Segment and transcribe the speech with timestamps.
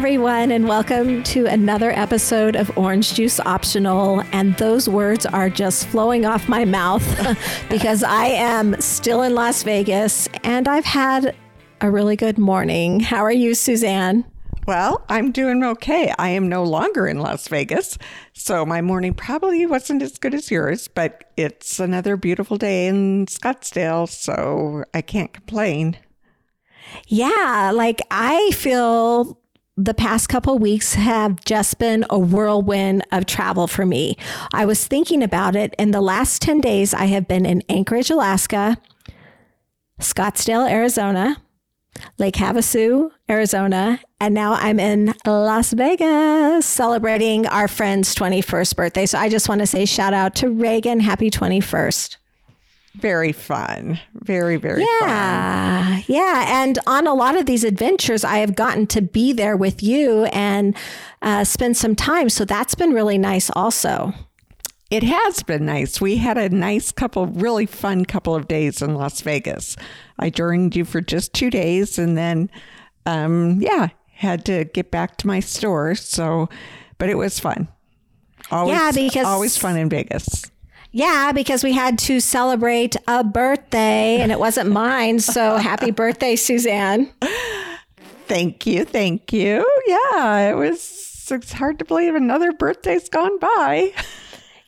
[0.00, 4.24] everyone, and welcome to another episode of Orange Juice Optional.
[4.32, 7.04] And those words are just flowing off my mouth
[7.68, 11.36] because I am still in Las Vegas and I've had
[11.82, 13.00] a really good morning.
[13.00, 14.24] How are you, Suzanne?
[14.66, 16.14] Well, I'm doing okay.
[16.18, 17.98] I am no longer in Las Vegas,
[18.32, 23.26] so my morning probably wasn't as good as yours, but it's another beautiful day in
[23.26, 25.98] Scottsdale, so I can't complain.
[27.06, 29.36] Yeah, like I feel
[29.84, 34.16] the past couple weeks have just been a whirlwind of travel for me.
[34.52, 35.74] I was thinking about it.
[35.78, 38.76] In the last 10 days, I have been in Anchorage, Alaska,
[39.98, 41.42] Scottsdale, Arizona,
[42.18, 49.06] Lake Havasu, Arizona, and now I'm in Las Vegas celebrating our friend's 21st birthday.
[49.06, 51.00] So I just want to say shout out to Reagan.
[51.00, 52.16] Happy 21st.
[52.94, 54.00] Very fun.
[54.14, 56.04] Very, very yeah, fun.
[56.08, 56.62] Yeah.
[56.62, 60.24] And on a lot of these adventures, I have gotten to be there with you
[60.26, 60.76] and
[61.22, 62.28] uh, spend some time.
[62.28, 64.12] So that's been really nice also.
[64.90, 66.00] It has been nice.
[66.00, 69.76] We had a nice couple, really fun couple of days in Las Vegas.
[70.18, 72.50] I joined you for just two days and then,
[73.06, 75.94] um, yeah, had to get back to my store.
[75.94, 76.48] So,
[76.98, 77.68] but it was fun.
[78.50, 80.50] Always, yeah, because always fun in Vegas.
[80.92, 85.20] Yeah, because we had to celebrate a birthday and it wasn't mine.
[85.20, 87.10] So happy birthday, Suzanne.
[88.26, 88.84] Thank you.
[88.84, 89.66] Thank you.
[89.86, 93.92] Yeah, it was, it's hard to believe another birthday's gone by.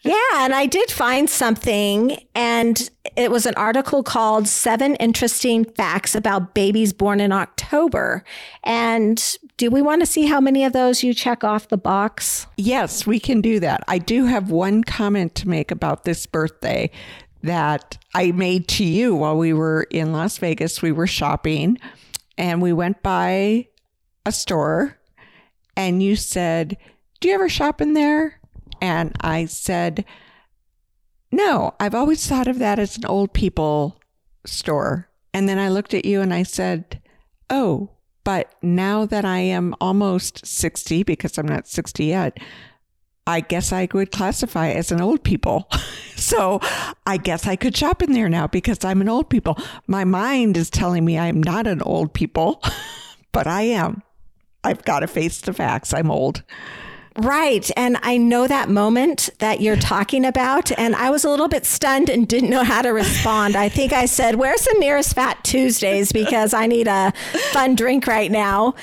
[0.02, 6.16] Yeah, and I did find something, and it was an article called Seven Interesting Facts
[6.16, 8.24] About Babies Born in October.
[8.64, 9.22] And
[9.58, 12.48] do we want to see how many of those you check off the box?
[12.56, 13.84] Yes, we can do that.
[13.86, 16.90] I do have one comment to make about this birthday
[17.44, 20.82] that I made to you while we were in Las Vegas.
[20.82, 21.78] We were shopping
[22.36, 23.68] and we went by
[24.26, 24.98] a store,
[25.76, 26.76] and you said,
[27.20, 28.40] Do you ever shop in there?
[28.82, 30.04] And I said,
[31.30, 34.00] No, I've always thought of that as an old people
[34.44, 35.08] store.
[35.32, 37.00] And then I looked at you and I said,
[37.48, 37.90] Oh,
[38.24, 42.38] but now that I am almost 60, because I'm not 60 yet,
[43.24, 45.70] I guess I would classify as an old people.
[46.16, 46.60] so
[47.06, 49.56] I guess I could shop in there now because I'm an old people.
[49.86, 52.60] My mind is telling me I'm not an old people,
[53.32, 54.02] but I am.
[54.64, 55.94] I've got to face the facts.
[55.94, 56.42] I'm old.
[57.16, 57.70] Right.
[57.76, 60.72] And I know that moment that you're talking about.
[60.78, 63.56] And I was a little bit stunned and didn't know how to respond.
[63.56, 66.12] I think I said, Where's the nearest Fat Tuesdays?
[66.12, 67.12] Because I need a
[67.52, 68.74] fun drink right now.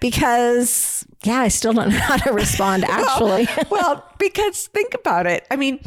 [0.00, 3.48] Because, yeah, I still don't know how to respond, actually.
[3.56, 5.46] well, well, because think about it.
[5.50, 5.80] I mean,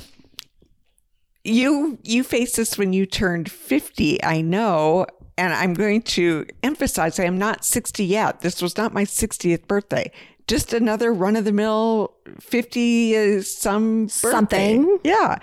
[1.47, 5.05] you you faced this when you turned 50 i know
[5.37, 9.65] and i'm going to emphasize i am not 60 yet this was not my 60th
[9.65, 10.11] birthday
[10.47, 14.29] just another run of the mill 50 some birthday.
[14.29, 14.99] something.
[15.03, 15.39] Yeah.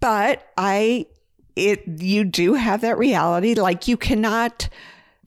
[0.00, 1.06] But I,
[1.56, 3.54] it, you do have that reality.
[3.54, 4.68] Like you cannot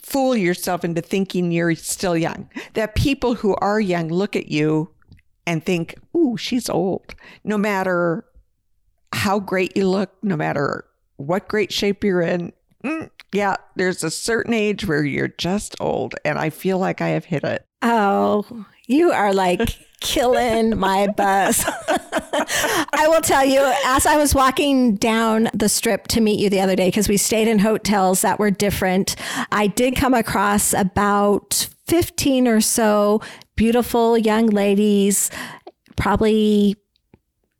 [0.01, 2.49] fool yourself into thinking you're still young.
[2.73, 4.89] That people who are young look at you
[5.45, 7.15] and think, ooh, she's old.
[7.43, 8.25] No matter
[9.13, 10.85] how great you look, no matter
[11.17, 12.51] what great shape you're in.
[12.83, 16.15] Mm, yeah, there's a certain age where you're just old.
[16.25, 17.65] And I feel like I have hit it.
[17.81, 21.63] Oh, you are like killing my buzz.
[21.87, 26.59] I will tell you, as I was walking down the strip to meet you the
[26.59, 29.15] other day, because we stayed in hotels that were different,
[29.51, 33.21] I did come across about 15 or so
[33.55, 35.31] beautiful young ladies,
[35.95, 36.75] probably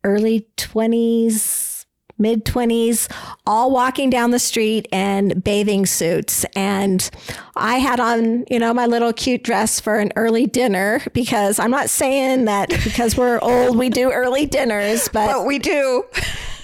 [0.02, 1.73] early 20s,
[2.18, 3.10] mid 20s,
[3.46, 6.44] all walking down the street in bathing suits.
[6.56, 7.08] And
[7.56, 11.70] I had on, you know, my little cute dress for an early dinner because I'm
[11.70, 16.04] not saying that because we're old, we do early dinners, but, but we do.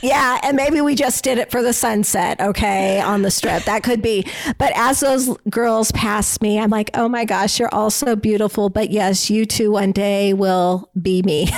[0.02, 3.64] Yeah, and maybe we just did it for the sunset, okay, on the strip.
[3.64, 4.26] That could be.
[4.58, 8.70] But as those girls pass me, I'm like, oh my gosh, you're all so beautiful.
[8.70, 11.50] But yes, you too one day will be me.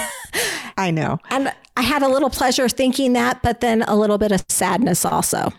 [0.77, 1.19] I know.
[1.31, 5.05] And I had a little pleasure thinking that, but then a little bit of sadness
[5.05, 5.53] also.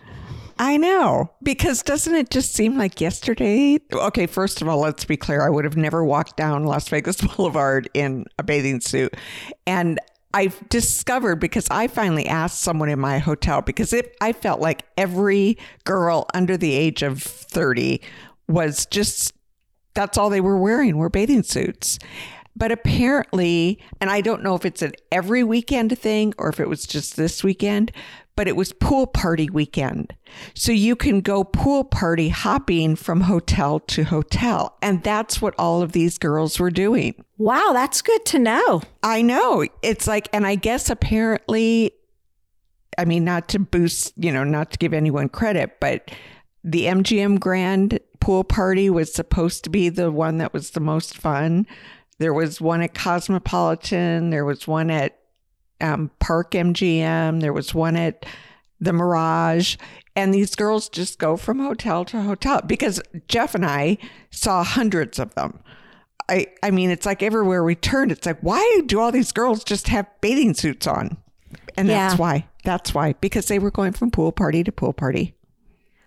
[0.58, 1.30] I know.
[1.42, 3.78] Because doesn't it just seem like yesterday?
[3.92, 5.42] Okay, first of all, let's be clear.
[5.42, 9.16] I would have never walked down Las Vegas Boulevard in a bathing suit.
[9.66, 9.98] And
[10.34, 14.82] I've discovered because I finally asked someone in my hotel because it, I felt like
[14.96, 18.00] every girl under the age of 30
[18.48, 19.32] was just
[19.94, 22.00] that's all they were wearing were bathing suits.
[22.56, 26.68] But apparently, and I don't know if it's an every weekend thing or if it
[26.68, 27.92] was just this weekend,
[28.34, 30.14] but it was pool party weekend.
[30.54, 34.76] So you can go pool party hopping from hotel to hotel.
[34.82, 37.23] And that's what all of these girls were doing.
[37.36, 38.82] Wow, that's good to know.
[39.02, 39.66] I know.
[39.82, 41.92] It's like, and I guess apparently,
[42.96, 46.10] I mean, not to boost, you know, not to give anyone credit, but
[46.62, 51.16] the MGM Grand pool party was supposed to be the one that was the most
[51.16, 51.66] fun.
[52.18, 55.18] There was one at Cosmopolitan, there was one at
[55.80, 58.24] um, Park MGM, there was one at
[58.80, 59.76] the Mirage.
[60.16, 63.98] And these girls just go from hotel to hotel because Jeff and I
[64.30, 65.58] saw hundreds of them.
[66.28, 69.64] I, I mean, it's like everywhere we turned, it's like, why do all these girls
[69.64, 71.16] just have bathing suits on?
[71.76, 72.46] And that's why.
[72.64, 73.14] That's why.
[73.20, 75.34] Because they were going from pool party to pool party.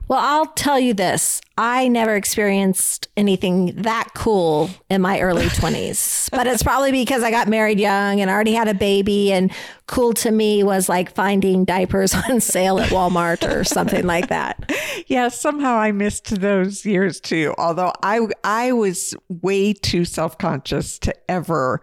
[0.08, 1.42] Well, I'll tell you this.
[1.58, 7.32] I never experienced anything that cool in my early 20s, but it's probably because I
[7.32, 9.34] got married young and already had a baby.
[9.34, 9.52] And
[9.86, 14.72] cool to me was like finding diapers on sale at Walmart or something like that.
[15.06, 17.54] Yeah, somehow I missed those years too.
[17.58, 21.82] Although I I was way too self-conscious to ever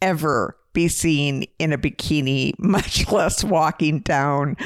[0.00, 4.56] ever be seen in a bikini, much less walking down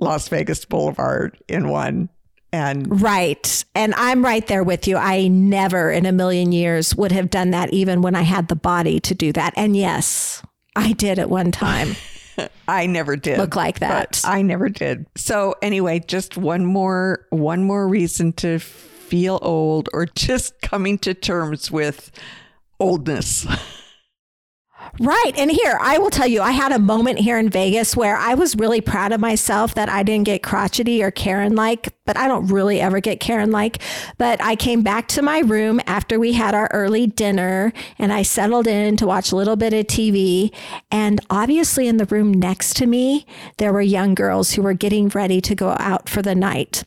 [0.00, 2.10] Las Vegas Boulevard in one.
[2.52, 3.64] And Right.
[3.74, 4.96] And I'm right there with you.
[4.96, 8.56] I never in a million years would have done that, even when I had the
[8.56, 9.52] body to do that.
[9.56, 10.42] And yes,
[10.74, 11.94] I did at one time
[12.68, 14.20] I never did look like that.
[14.24, 15.06] I never did.
[15.16, 21.14] So anyway, just one more one more reason to feel old or just coming to
[21.14, 22.10] terms with
[22.78, 23.46] oldness.
[25.00, 25.32] Right.
[25.36, 28.34] And here, I will tell you, I had a moment here in Vegas where I
[28.34, 32.26] was really proud of myself that I didn't get crotchety or Karen like, but I
[32.26, 33.82] don't really ever get Karen like.
[34.16, 38.22] But I came back to my room after we had our early dinner and I
[38.22, 40.50] settled in to watch a little bit of TV.
[40.90, 43.26] And obviously, in the room next to me,
[43.58, 46.82] there were young girls who were getting ready to go out for the night.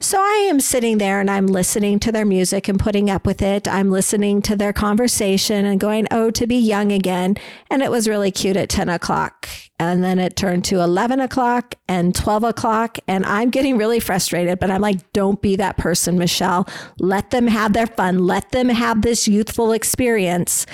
[0.00, 3.42] So I am sitting there and I'm listening to their music and putting up with
[3.42, 3.68] it.
[3.68, 7.36] I'm listening to their conversation and going, oh, to be young again.
[7.70, 9.48] And it was really cute at 10 o'clock.
[9.78, 12.98] And then it turned to 11 o'clock and 12 o'clock.
[13.06, 16.66] And I'm getting really frustrated, but I'm like, don't be that person, Michelle.
[16.98, 18.26] Let them have their fun.
[18.26, 20.64] Let them have this youthful experience.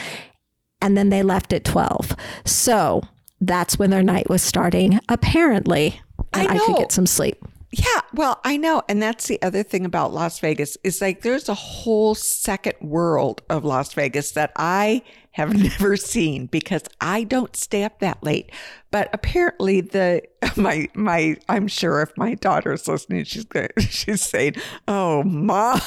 [0.80, 2.14] And then they left at 12.
[2.44, 3.02] So
[3.40, 6.00] that's when their night was starting, apparently.
[6.32, 7.44] And I I, could get some sleep.
[7.74, 8.82] Yeah, well, I know.
[8.86, 13.40] And that's the other thing about Las Vegas is like there's a whole second world
[13.48, 15.02] of Las Vegas that I
[15.32, 18.50] have never seen because I don't stay up that late.
[18.90, 20.20] But apparently the
[20.56, 25.80] my my I'm sure if my daughter's listening, she's going she's saying, Oh mom.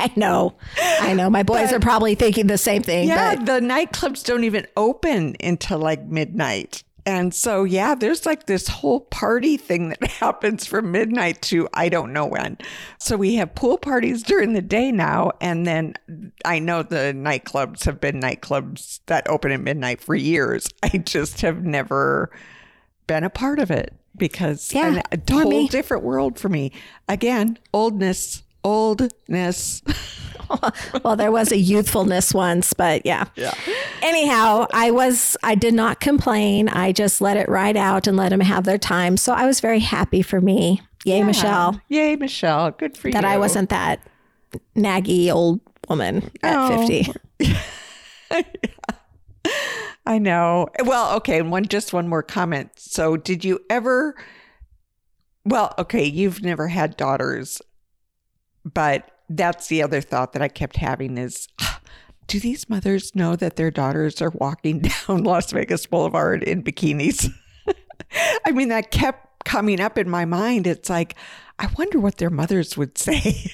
[0.00, 0.56] I know.
[0.80, 1.30] I know.
[1.30, 3.08] My boys are probably thinking the same thing.
[3.08, 6.84] Yeah, But the nightclubs don't even open until like midnight.
[7.08, 11.88] And so, yeah, there's like this whole party thing that happens from midnight to I
[11.88, 12.58] don't know when.
[12.98, 15.32] So we have pool parties during the day now.
[15.40, 15.94] And then
[16.44, 20.68] I know the nightclubs have been nightclubs that open at midnight for years.
[20.82, 22.30] I just have never
[23.06, 25.68] been a part of it because Yeah, a whole me.
[25.68, 26.72] different world for me.
[27.08, 29.80] Again, oldness, oldness.
[31.04, 33.24] well, there was a youthfulness once, but yeah.
[33.36, 33.54] Yeah.
[34.02, 36.68] Anyhow, I was, I did not complain.
[36.68, 39.16] I just let it ride out and let them have their time.
[39.16, 40.80] So I was very happy for me.
[41.04, 42.72] Yay, Michelle, Yay, Michelle.
[42.72, 43.12] Good for you.
[43.12, 44.00] that I wasn't that
[44.76, 46.86] naggy old woman at Oh.
[46.86, 47.12] 50.
[50.06, 50.68] I know.
[50.84, 52.70] Well, okay, and one just one more comment.
[52.76, 54.14] So, did you ever
[55.44, 57.60] Well, okay, you've never had daughters,
[58.64, 61.48] but that's the other thought that I kept having is
[62.26, 67.32] do these mothers know that their daughters are walking down Las Vegas Boulevard in bikinis?
[68.46, 70.66] I mean, that kept coming up in my mind.
[70.66, 71.16] It's like,
[71.58, 73.50] I wonder what their mothers would say.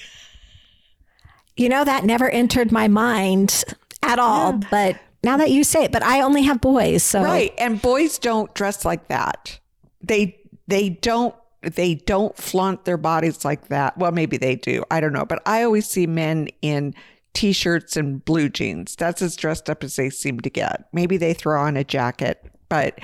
[1.57, 3.63] You know, that never entered my mind
[4.03, 4.53] at all.
[4.53, 7.01] But now that you say it, but I only have boys.
[7.01, 7.53] So Right.
[7.57, 9.59] And boys don't dress like that.
[10.01, 11.33] They they don't
[11.65, 13.97] they don't flaunt their bodies like that.
[13.97, 14.83] Well, maybe they do.
[14.91, 15.25] I don't know.
[15.25, 16.93] But I always see men in
[17.33, 18.95] t-shirts and blue jeans.
[18.95, 20.87] That's as dressed up as they seem to get.
[20.93, 22.99] Maybe they throw on a jacket, but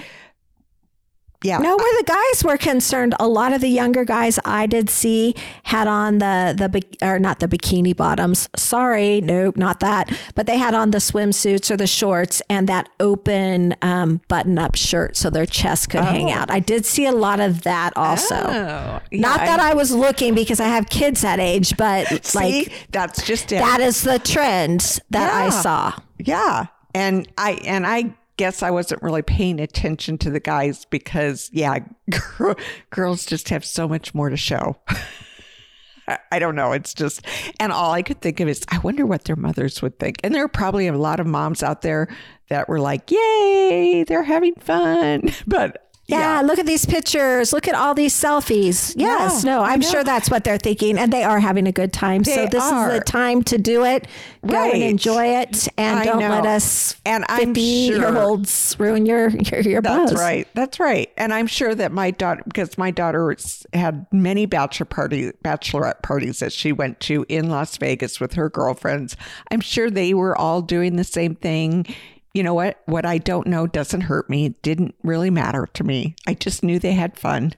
[1.43, 1.57] yeah.
[1.57, 5.35] No, where the guys were concerned, a lot of the younger guys I did see
[5.63, 8.47] had on the the or not the bikini bottoms.
[8.55, 10.11] Sorry, nope, not that.
[10.35, 14.75] But they had on the swimsuits or the shorts and that open um, button up
[14.75, 16.51] shirt so their chest could hang out.
[16.51, 18.35] I did see a lot of that also.
[18.35, 22.37] Oh, yeah, not that I was looking because I have kids that age, but see,
[22.37, 23.59] like that's just it.
[23.59, 25.93] that is the trend that I saw.
[26.19, 26.67] Yeah.
[26.93, 31.77] And I and I guess I wasn't really paying attention to the guys because, yeah,
[32.37, 32.55] girl,
[32.89, 34.77] girls just have so much more to show.
[36.31, 36.71] I don't know.
[36.71, 37.23] It's just,
[37.59, 40.17] and all I could think of is, I wonder what their mothers would think.
[40.23, 42.07] And there are probably a lot of moms out there
[42.49, 45.29] that were like, yay, they're having fun.
[45.45, 47.53] But Yeah, look at these pictures.
[47.53, 48.93] Look at all these selfies.
[48.97, 51.93] Yes, Yeah, no, I'm sure that's what they're thinking, and they are having a good
[51.93, 52.23] time.
[52.23, 54.07] so They this is the time to do it.
[54.45, 54.73] Go Right.
[54.73, 56.29] and enjoy it, and I don't know.
[56.29, 60.19] let us And I'm fifty year sure- olds ruin your your, your That's buzz.
[60.21, 60.47] right.
[60.53, 61.09] That's right.
[61.17, 63.35] And I'm sure that my daughter, because my daughter
[63.73, 68.49] had many bachelor party, bachelorette parties that she went to in Las Vegas with her
[68.49, 69.15] girlfriends.
[69.51, 71.85] I'm sure they were all doing the same thing.
[72.33, 72.81] You know what?
[72.85, 74.45] What I don't know doesn't hurt me.
[74.45, 76.15] It didn't really matter to me.
[76.27, 77.53] I just knew they had fun.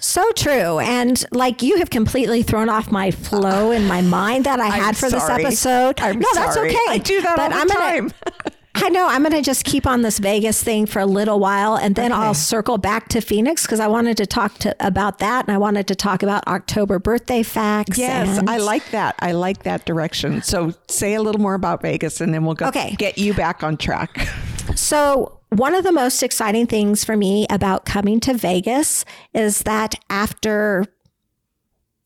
[0.00, 0.78] So true.
[0.80, 4.72] And like you have completely thrown off my flow in my mind that I I'm
[4.72, 5.42] had for sorry.
[5.44, 6.00] this episode.
[6.00, 6.76] I'm no, that's okay.
[6.88, 8.12] I do that all the I'm gonna- time.
[8.80, 9.06] I know.
[9.06, 12.12] I'm going to just keep on this Vegas thing for a little while and then
[12.12, 15.58] I'll circle back to Phoenix because I wanted to talk to about that and I
[15.58, 17.98] wanted to talk about October birthday facts.
[17.98, 19.16] Yes, and- I like that.
[19.18, 20.42] I like that direction.
[20.42, 22.94] So say a little more about Vegas and then we'll go Okay.
[22.96, 24.28] get you back on track.
[24.74, 29.94] So, one of the most exciting things for me about coming to Vegas is that
[30.10, 30.84] after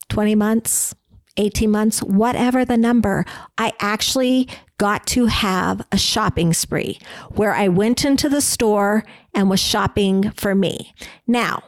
[0.09, 0.95] 20 months,
[1.37, 3.25] 18 months, whatever the number,
[3.59, 4.49] I actually
[4.83, 6.99] got to have a shopping spree
[7.31, 10.93] where I went into the store and was shopping for me.
[11.25, 11.63] Now,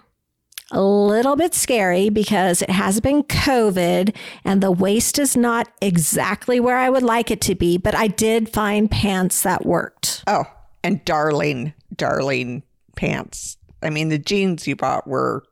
[0.73, 6.59] a little bit scary because it has been COVID and the waist is not exactly
[6.59, 10.25] where I would like it to be, but I did find pants that worked.
[10.27, 10.47] Oh,
[10.83, 12.65] and darling, darling
[12.97, 13.59] pants.
[13.81, 15.45] I mean, the jeans you bought were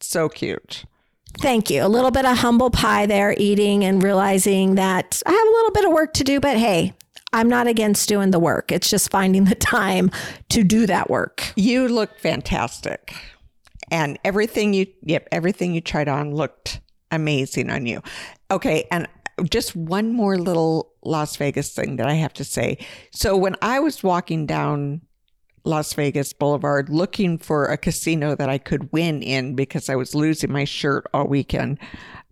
[0.00, 0.86] so cute.
[1.38, 1.84] Thank you.
[1.84, 5.70] A little bit of humble pie there, eating and realizing that I have a little
[5.72, 6.94] bit of work to do, but hey,
[7.32, 8.72] I'm not against doing the work.
[8.72, 10.10] It's just finding the time
[10.48, 11.52] to do that work.
[11.56, 13.14] You look fantastic.
[13.90, 18.02] And everything you yep, everything you tried on looked amazing on you.
[18.50, 19.08] Okay, and
[19.48, 22.78] just one more little Las Vegas thing that I have to say.
[23.10, 25.00] So when I was walking down
[25.64, 30.14] Las Vegas Boulevard looking for a casino that I could win in because I was
[30.14, 31.78] losing my shirt all weekend,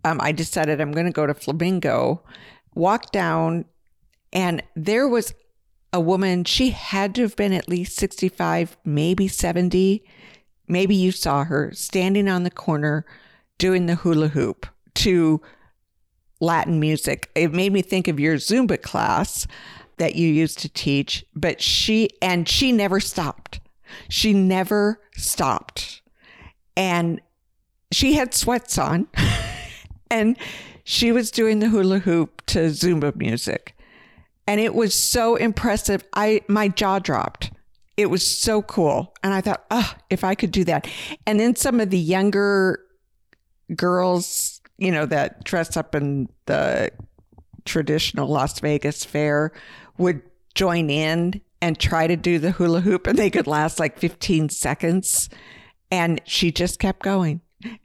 [0.03, 2.23] um, I decided I'm going to go to Flamingo,
[2.73, 3.65] walk down,
[4.31, 5.33] and there was
[5.91, 6.43] a woman.
[6.43, 10.03] She had to have been at least 65, maybe 70.
[10.67, 13.05] Maybe you saw her standing on the corner
[13.57, 15.41] doing the hula hoop to
[16.39, 17.29] Latin music.
[17.35, 19.47] It made me think of your Zumba class
[19.97, 23.59] that you used to teach, but she, and she never stopped.
[24.07, 26.01] She never stopped.
[26.77, 27.19] And
[27.91, 29.07] she had sweats on
[30.11, 30.37] and
[30.83, 33.75] she was doing the hula hoop to Zumba music.
[34.49, 36.03] And it was so impressive.
[36.15, 37.51] I, my jaw dropped.
[37.97, 39.13] It was so cool.
[39.21, 40.87] And I thought, oh, if I could do that.
[41.27, 42.83] And then some of the younger
[43.75, 46.89] girls, you know, that dress up in the
[47.65, 49.51] traditional Las Vegas fair
[49.99, 50.19] would
[50.55, 54.49] join in and try to do the hula hoop and they could last like 15
[54.49, 55.29] seconds.
[55.91, 57.41] And she just kept going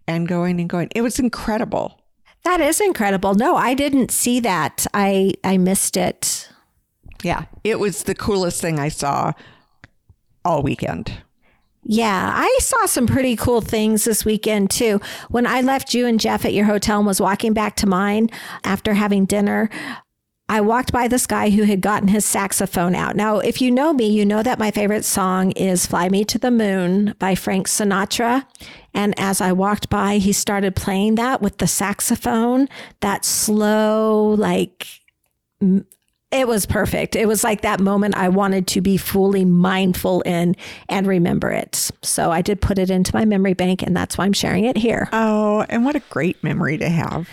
[0.08, 0.88] and going and going.
[0.94, 2.00] It was incredible.
[2.44, 3.34] That is incredible.
[3.34, 4.86] No, I didn't see that.
[4.94, 6.48] I I missed it.
[7.24, 9.32] Yeah, it was the coolest thing I saw
[10.44, 11.12] all weekend.
[11.86, 15.00] Yeah, I saw some pretty cool things this weekend too.
[15.28, 18.30] When I left you and Jeff at your hotel and was walking back to mine
[18.64, 19.68] after having dinner,
[20.48, 23.16] I walked by this guy who had gotten his saxophone out.
[23.16, 26.38] Now, if you know me, you know that my favorite song is Fly Me to
[26.38, 28.44] the Moon by Frank Sinatra.
[28.92, 32.68] And as I walked by, he started playing that with the saxophone,
[33.00, 34.86] that slow, like,
[36.34, 37.14] it was perfect.
[37.14, 40.56] It was like that moment I wanted to be fully mindful in
[40.88, 41.90] and remember it.
[42.02, 44.76] So I did put it into my memory bank, and that's why I'm sharing it
[44.76, 45.08] here.
[45.12, 47.28] Oh, and what a great memory to have.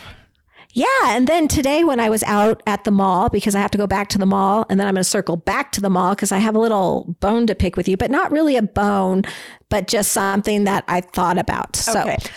[0.74, 0.86] Yeah.
[1.08, 3.88] And then today, when I was out at the mall, because I have to go
[3.88, 6.32] back to the mall and then I'm going to circle back to the mall because
[6.32, 9.24] I have a little bone to pick with you, but not really a bone,
[9.68, 11.78] but just something that I thought about.
[11.90, 12.18] Okay.
[12.22, 12.30] So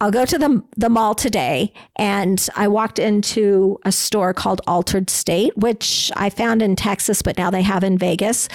[0.00, 5.08] I'll go to the, the mall today and I walked into a store called Altar'd
[5.08, 8.48] State, which I found in Texas, but now they have in Vegas.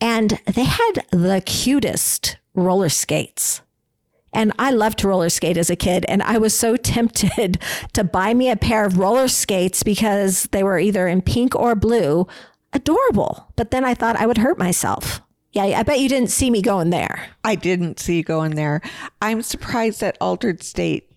[0.00, 3.60] And they had the cutest roller skates.
[4.32, 6.04] And I loved to roller skate as a kid.
[6.08, 7.62] And I was so tempted
[7.92, 11.76] to buy me a pair of roller skates because they were either in pink or
[11.76, 12.26] blue.
[12.72, 13.52] Adorable.
[13.54, 15.22] But then I thought I would hurt myself.
[15.52, 17.28] Yeah, I bet you didn't see me going there.
[17.42, 18.82] I didn't see you going there.
[19.22, 21.10] I'm surprised that Altar'd State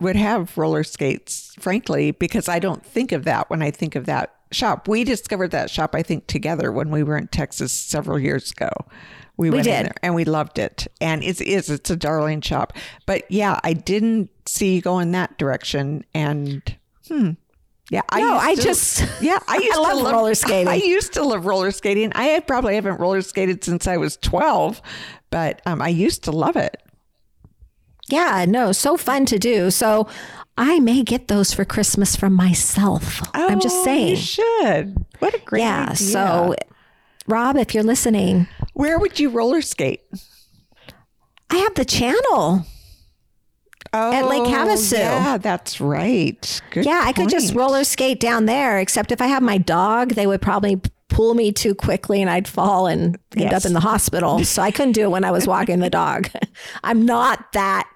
[0.00, 4.06] would have roller skates, frankly, because I don't think of that when I think of
[4.06, 4.88] that shop.
[4.88, 8.70] We discovered that shop, I think, together when we were in Texas several years ago.
[9.36, 9.86] We, went in did.
[9.86, 10.88] there and we loved it.
[11.00, 12.72] And it's it's it's a darling shop.
[13.06, 16.04] But yeah, I didn't see you go in that direction.
[16.12, 16.76] And
[17.06, 17.30] hmm.
[17.90, 20.68] Yeah, I No, used I to- just- yeah, I used love to love roller skating.
[20.72, 22.12] I used to love roller skating.
[22.14, 24.82] I probably haven't roller skated since I was twelve,
[25.30, 26.76] but um, I used to love it.
[28.10, 29.70] Yeah, no, so fun to do.
[29.70, 30.08] So
[30.56, 33.20] I may get those for Christmas from myself.
[33.34, 34.08] I'm just Oh, saying.
[34.10, 35.06] you should.
[35.18, 35.84] What a great yeah.
[35.90, 35.96] idea.
[35.96, 36.54] So,
[37.26, 40.00] Rob, if you're listening, where would you roller skate?
[41.50, 42.64] I have the channel.
[43.92, 44.98] Oh, at Lake oh, Havasu.
[44.98, 46.60] Yeah, that's right.
[46.70, 50.10] Good Yeah, I could just roller skate down there, except if I have my dog,
[50.10, 53.64] they would probably pull me too quickly and I'd fall and end Yes.
[53.64, 54.38] up in the hospital.
[54.44, 56.28] So I couldn't do it when I was walking the dog.
[56.84, 57.88] I'm not that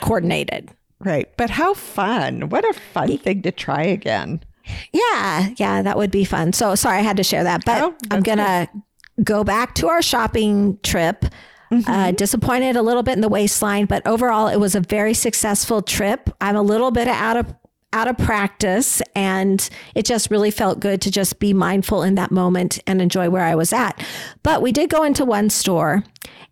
[0.00, 0.70] coordinated.
[1.00, 1.28] Right.
[1.36, 2.48] But how fun.
[2.48, 4.42] What a fun thing to try again.
[4.92, 6.52] Yeah, yeah, that would be fun.
[6.52, 8.68] So sorry I had to share that, but Oh, I'm going to
[9.24, 11.24] go back to our shopping trip.
[11.70, 15.82] Uh, disappointed a little bit in the waistline, but overall it was a very successful
[15.82, 16.30] trip.
[16.40, 17.54] I'm a little bit out of
[17.92, 22.30] out of practice and it just really felt good to just be mindful in that
[22.30, 24.04] moment and enjoy where I was at.
[24.42, 26.04] But we did go into one store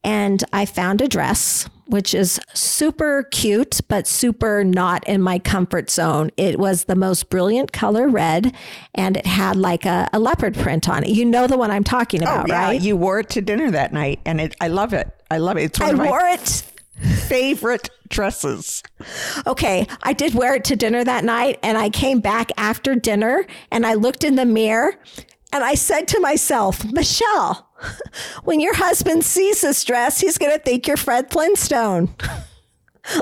[0.02, 5.90] and I found a dress which is super cute but super not in my comfort
[5.90, 6.31] zone.
[6.37, 8.55] It was the most brilliant color red
[8.95, 11.11] and it had like a, a leopard print on it.
[11.11, 12.81] You know the one I'm talking oh, about, Oh, yeah, right?
[12.81, 15.11] You wore it to dinner that night, and it, I love it.
[15.31, 15.64] I love it.
[15.64, 16.62] It's one I of my wore it
[17.00, 18.83] favorite dresses.
[19.47, 23.47] Okay, I did wear it to dinner that night and I came back after dinner
[23.71, 24.95] and I looked in the mirror
[25.52, 27.68] and I said to myself, Michelle,
[28.44, 32.14] when your husband sees this dress, he's going to think you're Fred Flintstone.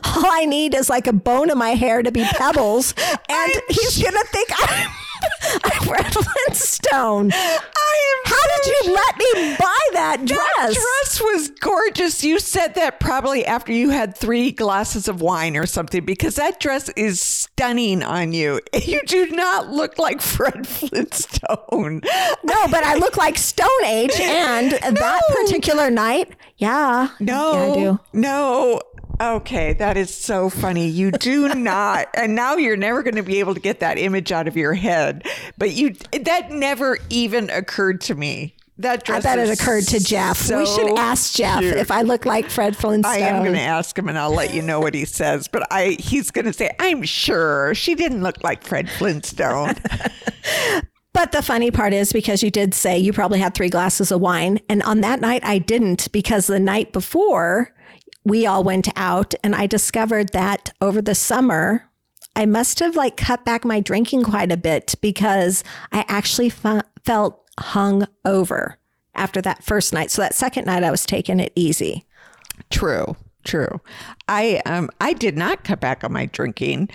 [0.04, 2.94] All I need is like a bone in my hair to be pebbles
[3.28, 4.90] and he's going to think I'm,
[5.64, 7.32] I'm Fred Flintstone.
[7.32, 10.38] I am How did you let me buy that dress?
[10.56, 12.24] That dress was gorgeous.
[12.24, 16.60] You said that probably after you had three glasses of wine or something, because that
[16.60, 18.60] dress is stunning on you.
[18.84, 22.02] You do not look like Fred Flintstone.
[22.44, 24.12] No, but I look like Stone Age.
[24.20, 27.08] And that particular night, yeah.
[27.18, 28.00] No, Yeah, I do.
[28.12, 28.80] no.
[29.20, 30.88] Okay, that is so funny.
[30.88, 34.32] You do not, and now you're never going to be able to get that image
[34.32, 35.26] out of your head.
[35.56, 38.56] But you, that never even occurred to me.
[38.78, 40.50] That I bet it occurred to Jeff.
[40.50, 41.76] we should ask Jeff cute.
[41.76, 43.12] if I look like Fred Flintstone.
[43.14, 45.46] I am going to ask him, and I'll let you know what he says.
[45.46, 49.76] But I, he's going to say, "I'm sure she didn't look like Fred Flintstone."
[51.14, 54.20] But the funny part is because you did say you probably had three glasses of
[54.20, 54.58] wine.
[54.68, 57.72] And on that night, I didn't because the night before
[58.24, 61.90] we all went out and I discovered that over the summer,
[62.34, 66.80] I must have like cut back my drinking quite a bit because I actually fe-
[67.04, 68.78] felt hung over
[69.14, 70.10] after that first night.
[70.10, 72.04] So that second night, I was taking it easy.
[72.70, 73.80] True, true.
[74.26, 76.88] I um I did not cut back on my drinking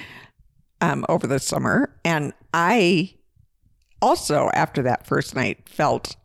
[0.81, 3.13] um over the summer and I
[4.01, 6.15] also after that first night felt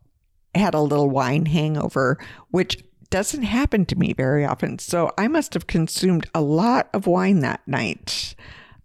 [0.55, 2.19] had a little wine hangover
[2.51, 2.83] which
[3.15, 4.77] doesn't happen to me very often.
[4.81, 8.35] So I must have consumed a lot of wine that night.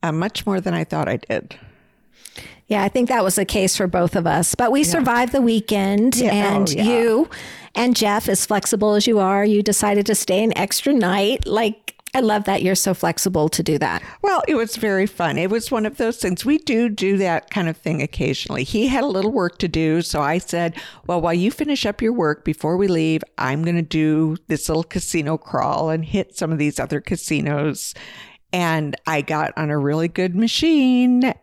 [0.03, 1.55] Uh, much more than I thought I did.
[2.67, 4.53] Yeah, I think that was the case for both of us.
[4.53, 6.31] But we survived the weekend, Yeah.
[6.55, 6.83] and Oh, yeah.
[6.83, 7.29] you
[7.73, 11.47] and Jeff, as flexible as you are, you decided to stay an extra night.
[11.47, 14.01] Like, I love that you're so flexible to do that.
[14.21, 15.37] Well, it was very fun.
[15.37, 16.43] It was one of those things.
[16.43, 18.63] We do do that kind of thing occasionally.
[18.63, 20.01] He had a little work to do.
[20.01, 23.75] So I said, well, while you finish up your work before we leave, I'm going
[23.75, 27.93] to do this little casino crawl and hit some of these other casinos.
[28.51, 31.33] And I got on a really good machine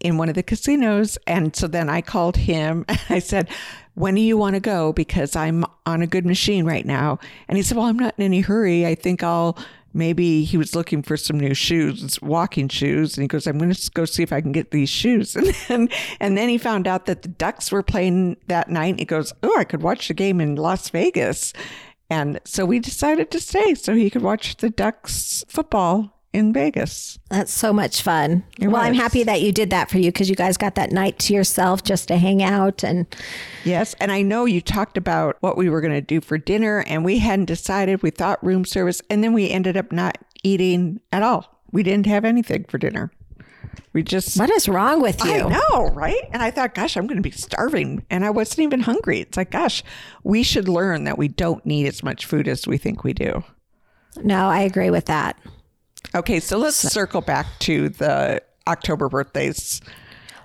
[0.00, 1.18] in one of the casinos.
[1.26, 2.84] And so then I called him.
[2.88, 3.48] and I said,
[3.94, 4.92] When do you want to go?
[4.92, 7.18] Because I'm on a good machine right now.
[7.48, 8.86] And he said, Well, I'm not in any hurry.
[8.86, 9.58] I think I'll
[9.96, 13.16] maybe he was looking for some new shoes, walking shoes.
[13.16, 15.36] And he goes, I'm going to go see if I can get these shoes.
[15.46, 15.88] And then,
[16.20, 18.98] and then he found out that the Ducks were playing that night.
[18.98, 21.52] He goes, Oh, I could watch the game in Las Vegas.
[22.08, 27.18] And so we decided to stay so he could watch the Ducks football in Vegas.
[27.30, 28.44] That's so much fun.
[28.60, 31.18] well, I'm happy that you did that for you because you guys got that night
[31.20, 32.84] to yourself just to hang out.
[32.84, 33.06] And
[33.64, 33.94] Yes.
[34.00, 37.06] And I know you talked about what we were going to do for dinner, and
[37.06, 38.02] we hadn't decided.
[38.02, 41.62] We thought room service, and then we ended up not eating at all.
[41.72, 43.10] We didn't have anything for dinner.
[43.94, 44.38] We just.
[44.38, 45.32] what is wrong with you?
[45.32, 46.28] I know, right?
[46.32, 48.04] And I thought, gosh, I'm going to be starving.
[48.10, 49.20] And I wasn't even hungry.
[49.20, 49.82] It's like, gosh,
[50.22, 53.42] we should learn that we don't need as much food as we think we do.
[54.22, 55.38] No, I agree with that.
[56.14, 59.80] Okay, so let's circle back to the October birthdays.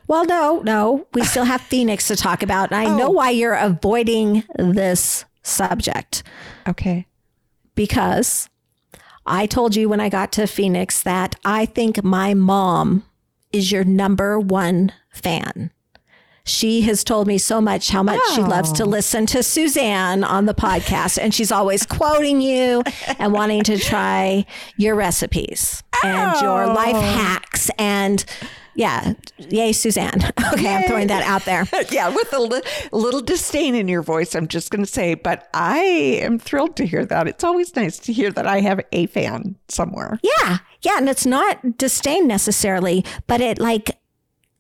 [0.08, 1.08] Well, no, no.
[1.14, 2.72] We still have Phoenix to talk about.
[2.72, 3.12] And I know oh.
[3.12, 6.24] why you're avoiding this subject
[6.68, 7.08] Okay.
[7.76, 8.50] because
[9.26, 13.04] I told you when I got to Phoenix that I think my mom
[13.52, 15.72] is your number one fan.
[16.44, 18.88] She has told me so much how much she loves to oh.
[18.88, 22.84] listen to Suzanne on the podcast, and she's always quoting you
[23.20, 24.46] and wanting to try
[24.78, 26.74] your recipes and your oh.
[26.74, 27.70] life hacks.
[27.78, 28.26] And
[28.74, 30.22] yeah, yay, Suzanne.
[30.54, 31.66] Okay, I'm throwing that out there.
[31.92, 35.48] yeah, with a li- little disdain in your voice, I'm just going to say, but
[35.54, 37.28] I am thrilled to hear that.
[37.28, 40.20] It's always nice to hear that I have a fan somewhere.
[40.22, 40.58] Yeah.
[40.82, 40.98] Yeah.
[40.98, 43.98] And it's not disdain necessarily, but it like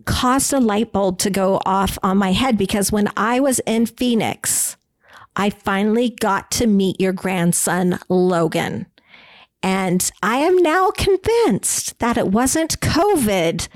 [0.05, 3.85] caused a light bulb to go off on my head because when I was in
[3.85, 4.77] Phoenix,
[5.35, 8.87] I finally got to meet your grandson, Logan.
[9.63, 13.67] And I am now convinced that it wasn't COVID.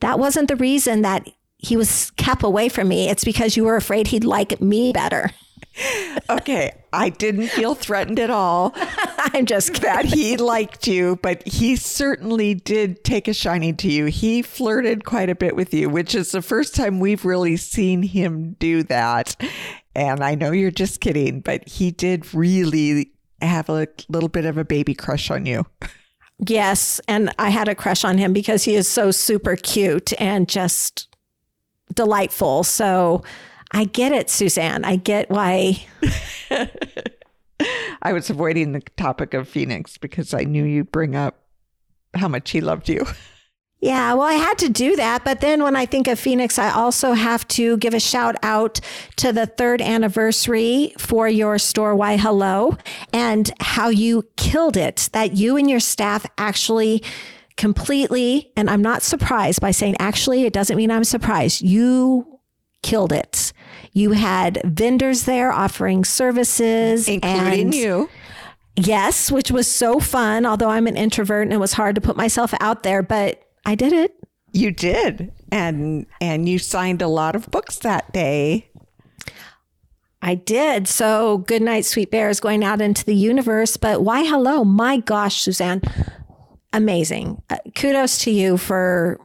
[0.00, 3.08] That wasn't the reason that he was kept away from me.
[3.08, 5.30] It's because you were afraid he'd like me better.
[6.28, 8.72] Okay, I didn't feel threatened at all
[9.34, 9.82] I'm just kidding.
[9.82, 14.06] that he liked you, but he certainly did take a shining to you.
[14.06, 18.02] He flirted quite a bit with you, which is the first time we've really seen
[18.02, 19.36] him do that.
[19.94, 24.56] And I know you're just kidding, but he did really have a little bit of
[24.56, 25.66] a baby crush on you.
[26.46, 30.48] Yes, and I had a crush on him because he is so super cute and
[30.48, 31.08] just
[31.94, 32.62] delightful.
[32.62, 33.24] So
[33.70, 34.84] I get it, Suzanne.
[34.84, 35.86] I get why.
[38.02, 41.40] I was avoiding the topic of Phoenix because I knew you'd bring up
[42.14, 43.04] how much he loved you.
[43.80, 45.24] Yeah, well, I had to do that.
[45.24, 48.80] But then when I think of Phoenix, I also have to give a shout out
[49.16, 52.76] to the third anniversary for your store, Why Hello,
[53.12, 55.08] and how you killed it.
[55.12, 57.04] That you and your staff actually
[57.56, 61.62] completely, and I'm not surprised by saying actually, it doesn't mean I'm surprised.
[61.62, 62.37] You
[62.82, 63.52] killed it.
[63.92, 68.08] You had vendors there offering services, Including and- you.
[68.76, 70.46] Yes, which was so fun.
[70.46, 73.74] Although I'm an introvert and it was hard to put myself out there, but I
[73.74, 74.14] did it.
[74.52, 75.32] You did.
[75.50, 78.70] And and you signed a lot of books that day.
[80.22, 80.88] I did.
[80.88, 83.76] So, Good Night, Sweet Bear is going out into the universe.
[83.76, 84.64] But why hello?
[84.64, 85.80] My gosh, Suzanne.
[86.72, 87.40] Amazing.
[87.50, 89.18] Uh, kudos to you for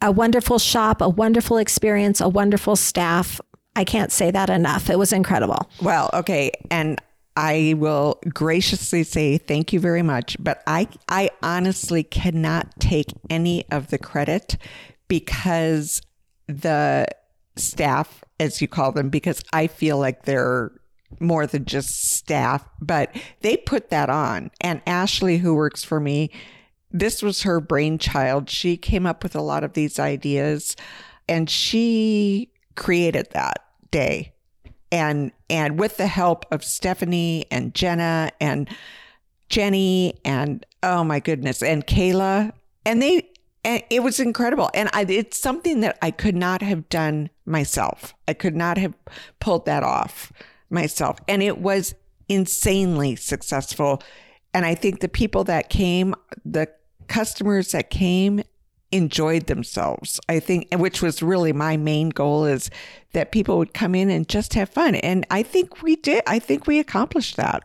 [0.00, 3.40] a wonderful shop, a wonderful experience, a wonderful staff.
[3.76, 4.90] I can't say that enough.
[4.90, 5.70] It was incredible.
[5.80, 7.00] Well, okay, and
[7.36, 13.64] I will graciously say thank you very much, but I I honestly cannot take any
[13.70, 14.56] of the credit
[15.06, 16.02] because
[16.48, 17.06] the
[17.56, 20.72] staff as you call them because I feel like they're
[21.20, 24.50] more than just staff, but they put that on.
[24.60, 26.30] And Ashley who works for me,
[26.90, 28.48] this was her brainchild.
[28.48, 30.76] She came up with a lot of these ideas
[31.28, 34.32] and she created that day.
[34.90, 38.68] And and with the help of Stephanie and Jenna and
[39.50, 42.52] Jenny and oh my goodness and Kayla.
[42.86, 43.28] And they
[43.64, 44.70] and it was incredible.
[44.72, 48.14] And I, it's something that I could not have done myself.
[48.26, 48.94] I could not have
[49.40, 50.32] pulled that off
[50.70, 51.18] myself.
[51.28, 51.94] And it was
[52.30, 54.02] insanely successful.
[54.54, 56.68] And I think the people that came the
[57.08, 58.42] customers that came
[58.90, 60.20] enjoyed themselves.
[60.28, 62.70] I think, which was really my main goal is
[63.12, 64.94] that people would come in and just have fun.
[64.94, 66.22] And I think we did.
[66.26, 67.64] I think we accomplished that.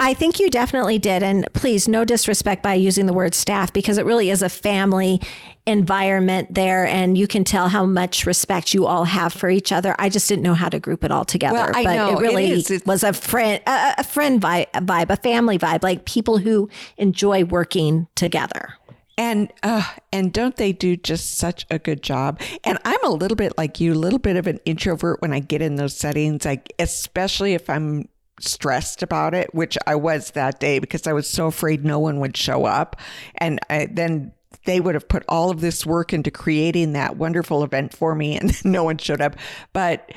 [0.00, 1.22] I think you definitely did.
[1.22, 5.20] And please, no disrespect by using the word staff because it really is a family
[5.66, 6.86] environment there.
[6.86, 9.94] And you can tell how much respect you all have for each other.
[9.98, 11.54] I just didn't know how to group it all together.
[11.54, 12.52] Well, I but know, it it really.
[12.52, 16.70] It's- was a friend, a, a friend vibe, vibe, a family vibe, like people who
[16.96, 18.74] enjoy working together.
[19.18, 19.82] And uh,
[20.12, 22.40] and don't they do just such a good job?
[22.62, 25.40] And I'm a little bit like you, a little bit of an introvert when I
[25.40, 28.08] get in those settings, like especially if I'm
[28.40, 32.20] stressed about it, which I was that day because I was so afraid no one
[32.20, 32.96] would show up,
[33.36, 34.32] and I, then
[34.64, 38.36] they would have put all of this work into creating that wonderful event for me,
[38.36, 39.36] and then no one showed up.
[39.72, 40.10] But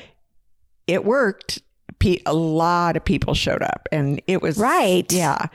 [0.86, 1.60] it worked.
[2.26, 5.10] A lot of people showed up, and it was Right.
[5.12, 5.46] Yeah,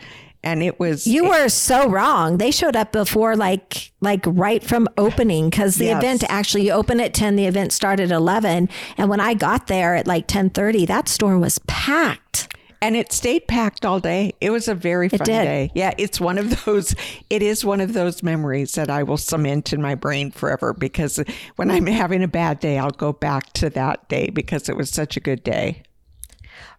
[0.43, 2.37] and it was You were so wrong.
[2.37, 6.01] They showed up before like like right from opening because the Yes.
[6.01, 8.69] event actually you open at 10, the event started 11.
[8.97, 12.53] And when I got there at like 1030, that store was packed.
[12.81, 14.33] And it stayed packed all day.
[14.39, 15.71] It was a very fun day.
[15.73, 16.95] Yeah, it's one of those
[17.29, 21.19] it is one of those memories that I will cement in my brain forever because
[21.55, 24.89] when I'm having a bad day, I'll go back to that day because it was
[24.89, 25.83] such a good day.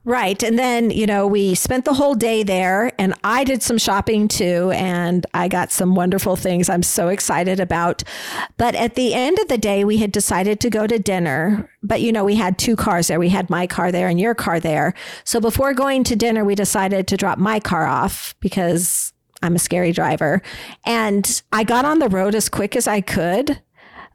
[0.09, 0.43] Right.
[0.43, 4.27] And then, you know, we spent the whole day there and I did some shopping
[4.27, 4.71] too.
[4.71, 8.03] And I got some wonderful things I'm so excited about.
[8.57, 11.71] But at the end of the day, we had decided to go to dinner.
[11.83, 13.19] But, you know, we had two cars there.
[13.21, 14.95] We had my car there and your car there.
[15.25, 19.59] So before going to dinner, we decided to drop my car off because I'm a
[19.59, 20.41] scary driver.
[20.87, 23.61] And I got on the road as quick as I could.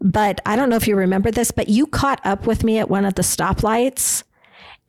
[0.01, 2.89] But I don't know if you remember this, but you caught up with me at
[2.89, 4.23] one of the stoplights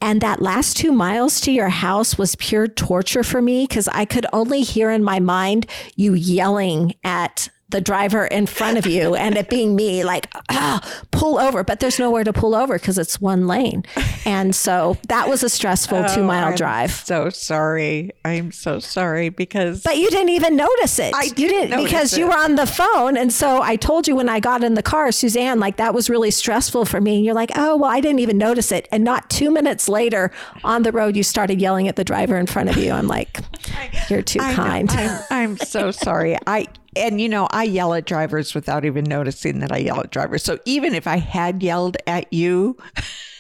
[0.05, 4.05] and that last two miles to your house was pure torture for me because I
[4.05, 9.17] could only hear in my mind you yelling at the driver in front of you
[9.17, 11.65] and it being me like ah, pull over.
[11.65, 13.85] But there's nowhere to pull over because it's one lane.
[14.25, 16.93] And so that was a stressful oh, two mile I'm drive.
[16.93, 18.13] so sorry.
[18.25, 21.13] I'm so sorry because but you didn't even notice it.
[21.15, 22.21] I you didn't because it.
[22.21, 23.17] you were on the phone.
[23.17, 26.09] And so i told you when i got in the car suzanne like that was
[26.09, 27.17] really stressful for me.
[27.17, 28.87] And you're like oh well i didn't even notice it.
[28.93, 30.31] And not two minutes later
[30.63, 32.93] on the road you started yelling at the driver in front of you.
[32.93, 33.41] I'm like
[34.09, 34.91] you're too I kind.
[34.93, 36.39] I'm, I'm so sorry.
[36.47, 40.11] I and you know, I yell at drivers without even noticing that I yell at
[40.11, 40.43] drivers.
[40.43, 42.77] So even if I had yelled at you,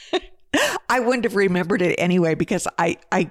[0.88, 3.30] I wouldn't have remembered it anyway because I I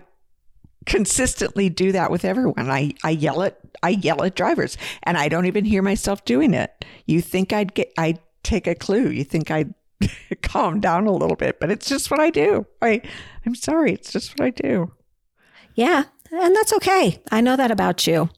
[0.85, 2.69] consistently do that with everyone.
[2.69, 6.53] I I yell at I yell at drivers and I don't even hear myself doing
[6.53, 6.85] it.
[7.05, 9.09] You think I'd get I'd take a clue.
[9.09, 9.73] You think I'd
[10.41, 12.65] calm down a little bit, but it's just what I do.
[12.81, 13.01] I
[13.45, 14.91] I'm sorry, it's just what I do.
[15.75, 16.03] Yeah,
[16.41, 17.21] and that's okay.
[17.31, 18.29] I know that about you.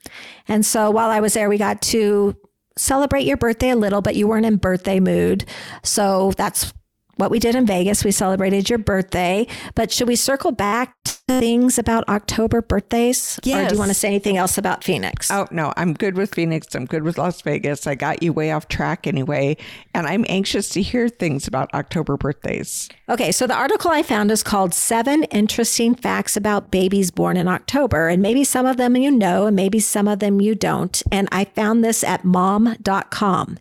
[0.47, 2.35] And so while I was there, we got to
[2.77, 5.45] celebrate your birthday a little, but you weren't in birthday mood.
[5.83, 6.73] So that's
[7.17, 8.03] what we did in Vegas.
[8.03, 9.47] We celebrated your birthday.
[9.73, 13.39] But should we circle back to things about October birthdays?
[13.43, 13.65] Yes.
[13.65, 15.31] Or do you want to say anything else about Phoenix?
[15.31, 16.73] Oh, no, I'm good with Phoenix.
[16.75, 17.87] I'm good with Las Vegas.
[17.87, 19.57] I got you way off track anyway.
[19.93, 22.89] And I'm anxious to hear things about October birthdays.
[23.09, 27.47] Okay, so the article I found is called Seven Interesting Facts About Babies Born in
[27.47, 28.07] October.
[28.07, 31.01] And maybe some of them you know, and maybe some of them you don't.
[31.11, 33.57] And I found this at mom.com.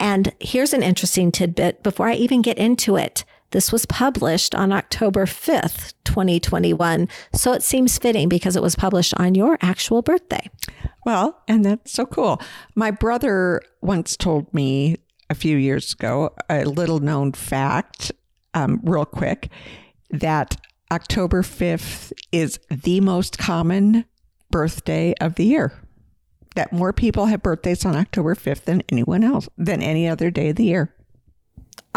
[0.00, 3.24] And here's an interesting tidbit before I even get into it.
[3.50, 7.08] This was published on October 5th, 2021.
[7.32, 10.50] So it seems fitting because it was published on your actual birthday.
[11.06, 12.40] Well, and that's so cool.
[12.74, 14.96] My brother once told me
[15.30, 18.12] a few years ago a little known fact,
[18.52, 19.48] um, real quick,
[20.10, 20.56] that
[20.90, 24.04] October 5th is the most common
[24.50, 25.72] birthday of the year
[26.58, 30.48] that more people have birthdays on October 5th than anyone else, than any other day
[30.48, 30.92] of the year.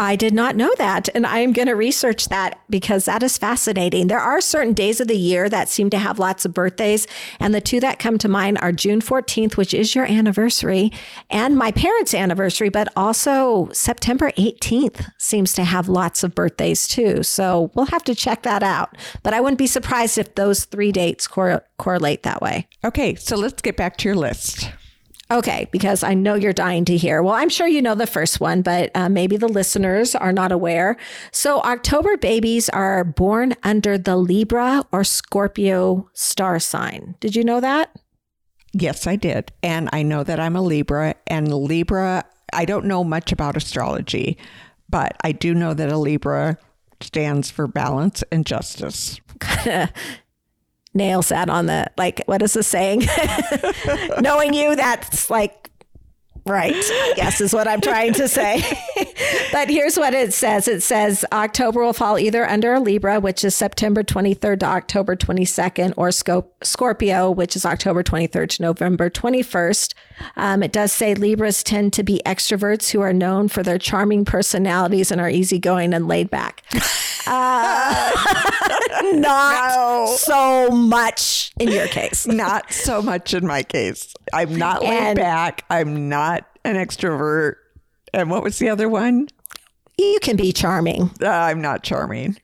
[0.02, 1.08] I did not know that.
[1.14, 4.08] And I am going to research that because that is fascinating.
[4.08, 7.06] There are certain days of the year that seem to have lots of birthdays.
[7.38, 10.90] And the two that come to mind are June 14th, which is your anniversary,
[11.30, 17.22] and my parents' anniversary, but also September 18th seems to have lots of birthdays too.
[17.22, 18.96] So we'll have to check that out.
[19.22, 22.66] But I wouldn't be surprised if those three dates cor- correlate that way.
[22.84, 24.68] Okay, so let's get back to your list.
[25.32, 27.22] Okay, because I know you're dying to hear.
[27.22, 30.52] Well, I'm sure you know the first one, but uh, maybe the listeners are not
[30.52, 30.98] aware.
[31.30, 37.14] So, October babies are born under the Libra or Scorpio star sign.
[37.18, 37.96] Did you know that?
[38.74, 39.52] Yes, I did.
[39.62, 44.36] And I know that I'm a Libra, and Libra, I don't know much about astrology,
[44.90, 46.58] but I do know that a Libra
[47.00, 49.18] stands for balance and justice.
[50.94, 53.02] nails that on the like what is the saying?
[54.20, 55.70] Knowing you that's like
[56.44, 58.62] right i guess is what i'm trying to say.
[59.52, 60.66] But here's what it says.
[60.66, 65.14] It says october will fall either under a libra which is september 23rd to october
[65.14, 69.94] 22nd or scorpio which is october 23rd to november 21st
[70.36, 74.24] um, it does say libras tend to be extroverts who are known for their charming
[74.24, 76.62] personalities and are easygoing and laid back
[77.26, 78.12] uh,
[79.14, 80.14] not no.
[80.16, 82.26] so much in your case.
[82.32, 84.14] Not so much in my case.
[84.32, 85.64] I'm not laid and back.
[85.70, 87.54] I'm not an extrovert.
[88.12, 89.28] And what was the other one?
[89.98, 91.10] You can be charming.
[91.20, 92.38] Uh, I'm not charming.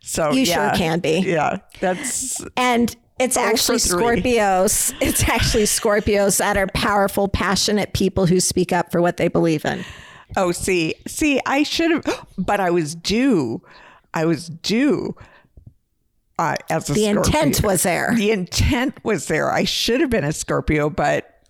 [0.00, 1.20] So you yeah, sure can be.
[1.20, 4.94] Yeah, that's and it's actually Scorpios.
[5.00, 9.64] It's actually Scorpios that are powerful, passionate people who speak up for what they believe
[9.64, 9.84] in.
[10.36, 13.62] Oh, see, see, I should have, but I was due.
[14.12, 15.16] I was due
[16.38, 17.22] uh, as a the Scorpio.
[17.22, 18.12] intent was there.
[18.14, 19.50] The intent was there.
[19.50, 21.42] I should have been a Scorpio, but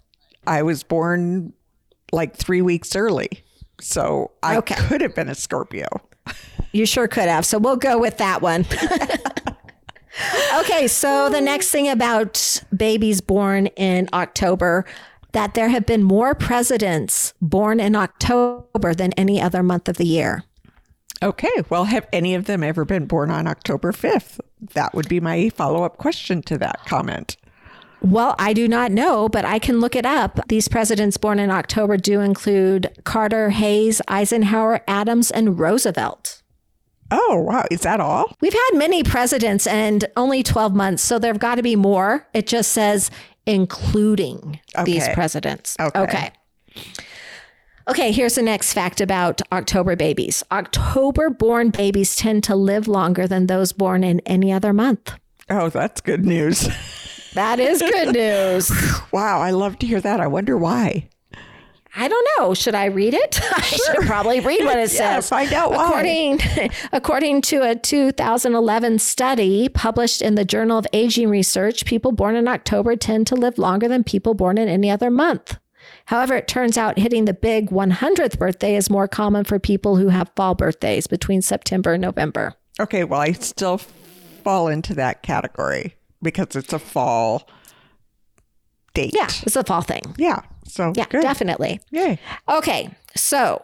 [0.46, 1.52] I was born
[2.12, 3.30] like three weeks early,
[3.80, 4.74] so I okay.
[4.74, 5.86] could have been a Scorpio.
[6.72, 7.46] You sure could have.
[7.46, 8.66] So we'll go with that one.
[10.60, 11.44] okay, so the oh.
[11.44, 14.84] next thing about babies born in October
[15.32, 20.06] that there have been more presidents born in October than any other month of the
[20.06, 20.44] year.
[21.22, 21.50] Okay.
[21.68, 24.40] Well, have any of them ever been born on October 5th?
[24.74, 27.36] That would be my follow up question to that comment.
[28.00, 30.38] Well, I do not know, but I can look it up.
[30.48, 36.42] These presidents born in October do include Carter, Hayes, Eisenhower, Adams, and Roosevelt.
[37.10, 37.64] Oh, wow.
[37.70, 38.34] Is that all?
[38.40, 42.26] We've had many presidents and only 12 months, so there've got to be more.
[42.34, 43.10] It just says
[43.46, 45.76] including these presidents.
[45.78, 46.00] Okay.
[46.00, 46.30] okay.
[47.86, 50.42] Okay, here's the next fact about October babies.
[50.50, 55.12] October born babies tend to live longer than those born in any other month.
[55.50, 56.66] Oh, that's good news.
[57.34, 58.70] That is good news.
[59.12, 59.40] wow.
[59.40, 60.18] I love to hear that.
[60.20, 61.08] I wonder why.
[61.96, 62.54] I don't know.
[62.54, 63.40] Should I read it?
[63.56, 65.28] I should probably read what it Yeah, says.
[65.28, 65.84] find out why.
[65.86, 66.40] According,
[66.92, 72.48] according to a 2011 study published in the Journal of Aging Research, people born in
[72.48, 75.56] October tend to live longer than people born in any other month.
[76.06, 80.08] However, it turns out hitting the big 100th birthday is more common for people who
[80.08, 82.54] have fall birthdays between September and November.
[82.80, 83.04] Okay.
[83.04, 87.48] Well, I still fall into that category because it's a fall
[88.94, 89.12] date.
[89.14, 90.02] Yeah, it's a fall thing.
[90.18, 90.40] Yeah.
[90.66, 91.22] So, Yeah, good.
[91.22, 91.80] definitely.
[91.90, 92.18] Yay.
[92.48, 93.62] Okay, so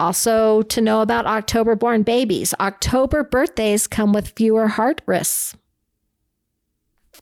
[0.00, 5.56] also to know about October born babies, October birthdays come with fewer heart risks.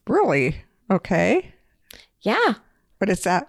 [0.06, 0.56] Really?
[0.90, 1.52] Okay.
[2.22, 2.54] Yeah,
[2.98, 3.48] What is that?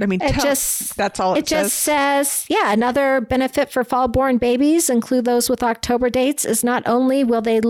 [0.00, 2.28] I mean, It tell- just- that's all it, it just says.
[2.28, 6.82] says, yeah, another benefit for fall born babies, include those with October dates, is not
[6.86, 7.60] only will they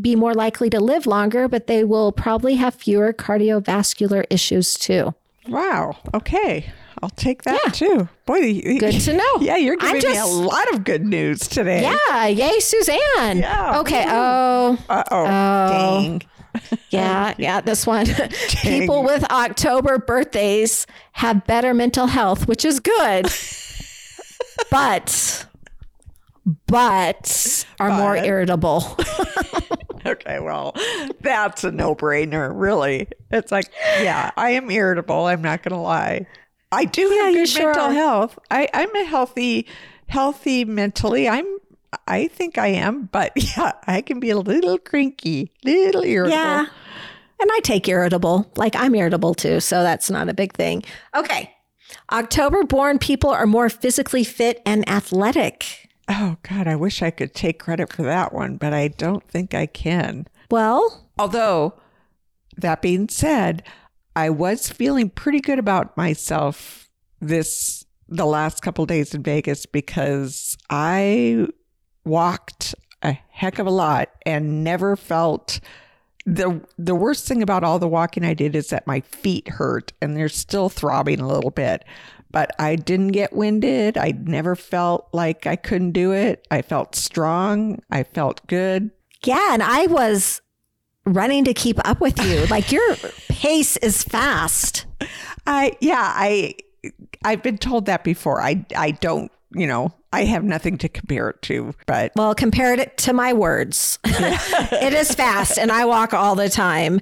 [0.00, 5.14] be more likely to live longer, but they will probably have fewer cardiovascular issues too.
[5.48, 5.96] Wow.
[6.14, 6.70] Okay.
[7.02, 7.70] I'll take that Yeah.
[7.72, 8.08] too.
[8.24, 9.36] Boy, Good to know.
[9.40, 11.82] Yeah, you're giving me a lot of good news today.
[11.82, 13.38] Yeah, yay, Suzanne.
[13.38, 13.80] Yeah.
[13.80, 14.04] Okay.
[14.08, 15.24] Oh, Uh oh.
[15.68, 16.22] Dang.
[16.88, 18.06] Yeah, yeah, this one.
[18.62, 23.26] People with October birthdays have better mental health, which is good.
[24.70, 25.46] but
[26.66, 28.96] but are more irritable.
[30.16, 30.74] Okay, well,
[31.20, 33.08] that's a no brainer, really.
[33.30, 35.26] It's like, yeah, I am irritable.
[35.26, 36.26] I'm not going to lie.
[36.72, 37.92] I do have you good sure mental are.
[37.92, 38.38] health.
[38.50, 39.66] I, I'm a healthy,
[40.06, 41.28] healthy mentally.
[41.28, 41.46] I'm,
[42.06, 46.36] I think I am, but yeah, I can be a little cranky, little irritable.
[46.36, 46.66] yeah.
[47.38, 48.50] And I take irritable.
[48.56, 50.82] Like I'm irritable too, so that's not a big thing.
[51.14, 51.52] Okay.
[52.10, 55.85] October born people are more physically fit and athletic.
[56.08, 59.54] Oh God, I wish I could take credit for that one, but I don't think
[59.54, 60.26] I can.
[60.50, 61.74] Well, Although,
[62.56, 63.62] that being said,
[64.14, 66.88] I was feeling pretty good about myself
[67.20, 71.48] this the last couple days in Vegas because I
[72.04, 75.58] walked a heck of a lot and never felt
[76.24, 79.92] the the worst thing about all the walking I did is that my feet hurt
[80.00, 81.84] and they're still throbbing a little bit.
[82.36, 83.96] But I didn't get winded.
[83.96, 86.46] I never felt like I couldn't do it.
[86.50, 87.78] I felt strong.
[87.90, 88.90] I felt good.
[89.24, 90.42] yeah, and I was
[91.06, 92.44] running to keep up with you.
[92.50, 92.94] Like your
[93.30, 94.84] pace is fast.
[95.46, 96.56] I yeah, I
[97.24, 98.42] I've been told that before.
[98.42, 102.78] I I don't, you know, I have nothing to compare it to, but Well, compared
[102.78, 103.98] it to my words.
[104.04, 107.00] it is fast and I walk all the time.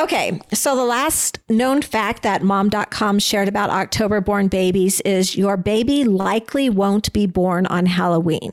[0.00, 5.56] Okay, so the last known fact that mom.com shared about October born babies is your
[5.56, 8.52] baby likely won't be born on Halloween.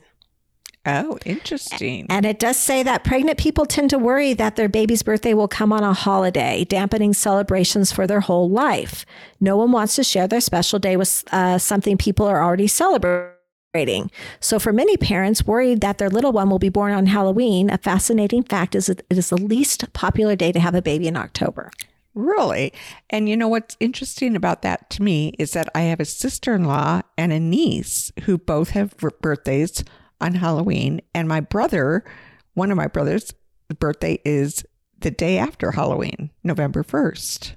[0.86, 2.06] Oh, interesting.
[2.08, 5.48] And it does say that pregnant people tend to worry that their baby's birthday will
[5.48, 9.06] come on a holiday, dampening celebrations for their whole life.
[9.40, 14.10] No one wants to share their special day with uh, something people are already celebrating.
[14.40, 17.78] So, for many parents worried that their little one will be born on Halloween, a
[17.78, 21.16] fascinating fact is that it is the least popular day to have a baby in
[21.16, 21.70] October.
[22.14, 22.72] Really?
[23.10, 27.02] And you know what's interesting about that to me is that I have a sister-in-law
[27.18, 29.82] and a niece who both have birthdays
[30.24, 32.04] on Halloween and my brother,
[32.54, 33.32] one of my brothers,
[33.78, 34.64] birthday is
[35.00, 37.54] the day after Halloween, November 1st.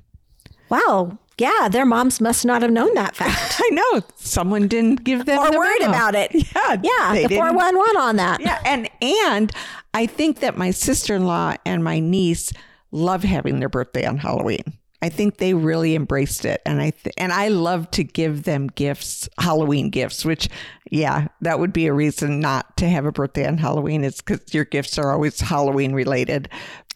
[0.69, 1.17] Wow.
[1.37, 3.59] Yeah, their moms must not have known that fact.
[3.63, 5.93] I know someone didn't give them or the worried memo.
[5.93, 6.31] about it.
[6.55, 8.41] Yeah, Yeah, they the didn't- 411 on that.
[8.41, 9.51] Yeah, and and
[9.93, 12.51] I think that my sister-in-law and my niece
[12.91, 14.63] love having their birthday on Halloween.
[15.01, 18.67] I think they really embraced it, and I th- and I love to give them
[18.67, 20.25] gifts, Halloween gifts.
[20.25, 20.49] Which,
[20.89, 24.53] yeah, that would be a reason not to have a birthday on Halloween is because
[24.53, 26.49] your gifts are always Halloween related.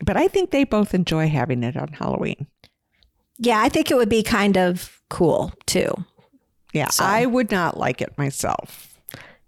[0.04, 2.48] But I think they both enjoy having it on Halloween.
[3.38, 5.94] Yeah, I think it would be kind of cool too.
[6.74, 8.98] Yeah, I would not like it myself.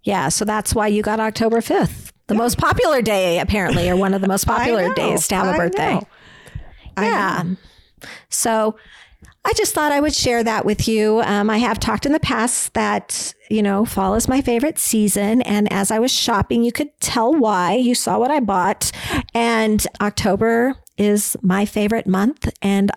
[0.04, 2.12] Yeah, so that's why you got October 5th.
[2.28, 5.56] The most popular day, apparently, or one of the most popular know, days to have
[5.56, 5.96] a birthday.
[5.96, 6.08] know.
[6.98, 7.44] Yeah.
[8.30, 8.76] So
[9.46, 11.22] I just thought I would share that with you.
[11.22, 15.42] Um, I have talked in the past that, you know, fall is my favorite season.
[15.42, 17.74] And as I was shopping, you could tell why.
[17.76, 18.92] You saw what I bought.
[19.34, 22.50] And October is my favorite month.
[22.62, 22.90] And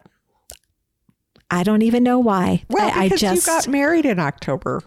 [1.51, 2.65] I don't even know why.
[2.71, 4.83] Well, I, because I just you got married in October.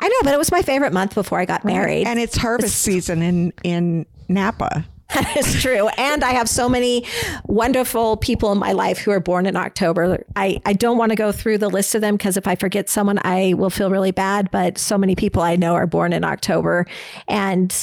[0.00, 2.08] I know, but it was my favorite month before I got married.
[2.08, 4.84] And it's harvest season in, in Napa.
[5.14, 5.88] That is true.
[5.98, 7.06] And I have so many
[7.44, 10.24] wonderful people in my life who are born in October.
[10.36, 12.88] I, I don't want to go through the list of them because if I forget
[12.88, 14.50] someone, I will feel really bad.
[14.50, 16.86] But so many people I know are born in October.
[17.28, 17.74] And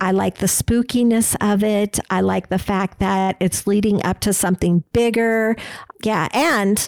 [0.00, 2.00] I like the spookiness of it.
[2.10, 5.56] I like the fact that it's leading up to something bigger.
[6.02, 6.28] Yeah.
[6.32, 6.86] And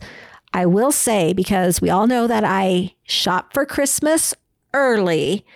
[0.53, 4.35] I will say, because we all know that I shop for Christmas
[4.75, 5.47] early.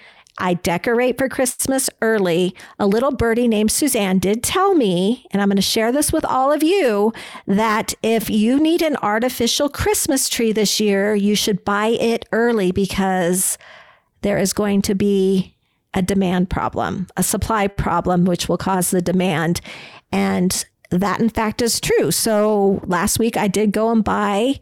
[0.41, 2.55] I decorate for Christmas early.
[2.79, 6.25] A little birdie named Suzanne did tell me, and I'm going to share this with
[6.25, 7.13] all of you,
[7.47, 12.73] that if you need an artificial Christmas tree this year, you should buy it early
[12.73, 13.59] because
[14.23, 15.55] there is going to be
[15.95, 19.61] a demand problem, a supply problem, which will cause the demand.
[20.13, 22.11] And that, in fact, is true.
[22.11, 24.61] So last week I did go and buy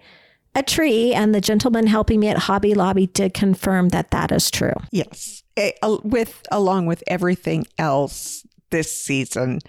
[0.55, 4.51] a tree, and the gentleman helping me at Hobby Lobby did confirm that that is
[4.51, 4.73] true.
[4.91, 5.43] Yes.
[5.83, 9.61] Al- With along with everything else this season,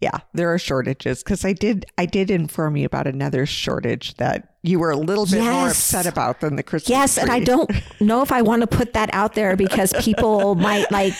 [0.00, 4.54] yeah, there are shortages because I did I did inform you about another shortage that
[4.62, 7.70] you were a little bit more upset about than the Christmas Yes, and I don't
[8.00, 11.14] know if I want to put that out there because people might like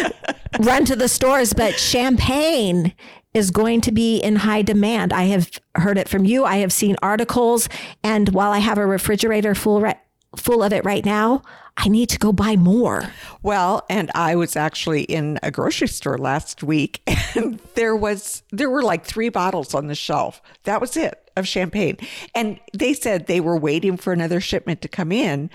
[0.60, 2.94] run to the stores, but champagne
[3.36, 5.12] is going to be in high demand.
[5.12, 6.44] I have heard it from you.
[6.44, 7.68] I have seen articles,
[8.02, 10.00] and while I have a refrigerator full re-
[10.34, 11.42] full of it right now,
[11.76, 13.12] I need to go buy more.
[13.42, 17.02] Well, and I was actually in a grocery store last week
[17.36, 20.40] and there was there were like 3 bottles on the shelf.
[20.64, 21.98] That was it of champagne.
[22.34, 25.50] And they said they were waiting for another shipment to come in,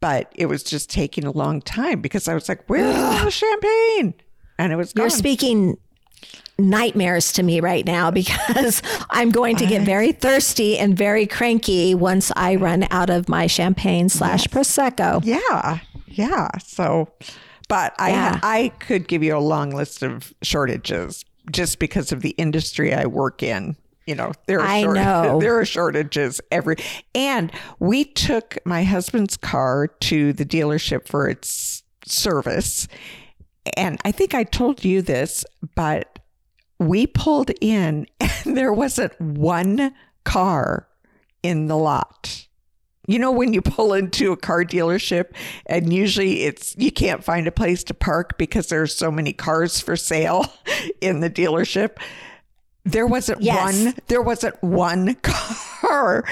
[0.00, 3.30] but it was just taking a long time because I was like, "Where's all the
[3.42, 4.14] champagne?"
[4.58, 5.04] And it was gone.
[5.04, 5.76] You're speaking
[6.58, 11.94] nightmares to me right now because I'm going to get very thirsty and very cranky
[11.94, 15.22] once I run out of my champagne slash prosecco.
[15.24, 16.48] Yeah, yeah.
[16.64, 17.08] So,
[17.68, 18.40] but I Yeah.
[18.42, 23.06] I could give you a long list of shortages just because of the industry I
[23.06, 23.76] work in.
[24.06, 25.38] You know, there are I short- know.
[25.40, 26.76] there are shortages every.
[27.14, 32.86] And we took my husband's car to the dealership for its service,
[33.76, 35.44] and I think I told you this,
[35.74, 36.20] but
[36.78, 40.88] we pulled in and there wasn't one car
[41.42, 42.46] in the lot.
[43.08, 45.26] You know, when you pull into a car dealership
[45.66, 49.80] and usually it's, you can't find a place to park because there's so many cars
[49.80, 50.52] for sale
[51.00, 51.98] in the dealership.
[52.84, 53.84] There wasn't Yes.
[53.84, 56.24] one, there wasn't one car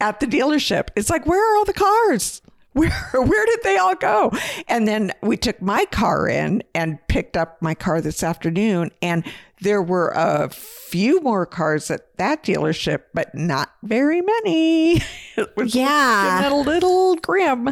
[0.00, 0.88] at the dealership.
[0.94, 2.42] It's like, where are all the cars?
[2.72, 4.32] Where, where did they all go?
[4.68, 8.90] And then we took my car in and picked up my car this afternoon.
[9.02, 9.24] And
[9.60, 15.02] there were a few more cars at that dealership, but not very many.
[15.36, 16.52] It was Yeah.
[16.52, 17.70] a little grim.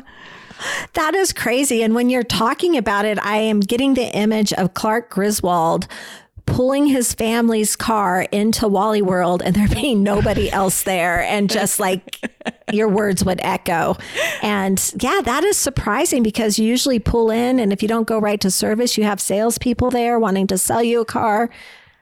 [0.94, 1.82] That is crazy.
[1.82, 5.86] And when you're talking about it, I am getting the image of Clark Griswold
[6.48, 11.78] pulling his family's car into Wally World and there being nobody else there and just
[11.78, 12.20] like
[12.72, 13.96] your words would echo.
[14.42, 18.18] And yeah, that is surprising because you usually pull in and if you don't go
[18.18, 21.50] right to service, you have salespeople there wanting to sell you a car.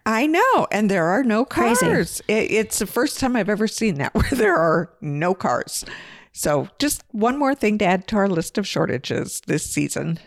[0.07, 0.69] I know.
[0.71, 1.83] And there are no cars.
[2.29, 5.85] It, it's the first time I've ever seen that where there are no cars.
[6.33, 10.19] So just one more thing to add to our list of shortages this season.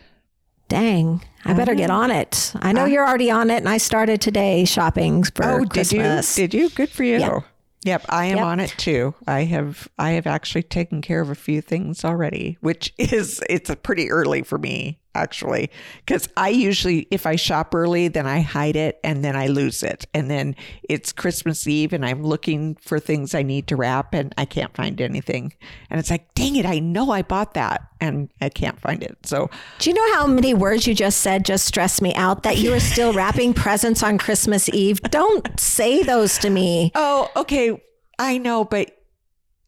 [0.69, 2.03] Dang, I better get uh-huh.
[2.03, 2.53] on it.
[2.55, 2.91] I know uh-huh.
[2.91, 6.21] you're already on it and I started today shopping for Oh, did you?
[6.35, 6.69] Did you?
[6.69, 7.17] Good for you.
[7.17, 7.43] Yep.
[7.85, 8.45] Yep, I am Yep.
[8.45, 9.15] on it too.
[9.27, 13.73] I have I have actually taken care of a few things already, which is it's
[13.81, 15.69] pretty early for me actually
[16.07, 19.83] cuz I usually if I shop early then I hide it and then I lose
[19.83, 20.05] it.
[20.13, 20.55] And then
[20.93, 24.75] it's Christmas Eve and I'm looking for things I need to wrap and I can't
[24.75, 25.53] find anything.
[25.89, 29.17] And it's like, "Dang it, I know I bought that and I can't find it."
[29.25, 29.49] So,
[29.79, 32.73] Do you know how many words you just said just stressed me out that you
[32.73, 35.01] are still wrapping presents on Christmas Eve?
[35.01, 36.91] Don't say those to me.
[36.95, 37.81] Oh, okay.
[38.17, 38.91] I know, but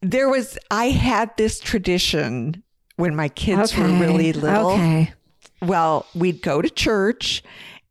[0.02, 2.62] there was, I had this tradition
[2.96, 4.72] when my kids were really little.
[4.72, 5.12] Okay.
[5.62, 7.42] Well, we'd go to church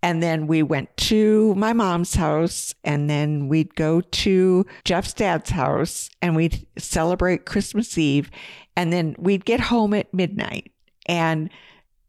[0.04, 5.52] and then we went to my mom's house and then we'd go to Jeff's dad's
[5.52, 8.30] house and we'd celebrate Christmas Eve
[8.76, 10.72] and then we'd get home at midnight
[11.06, 11.50] and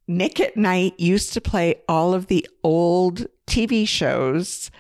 [0.09, 4.71] Nick at Nite used to play all of the old TV shows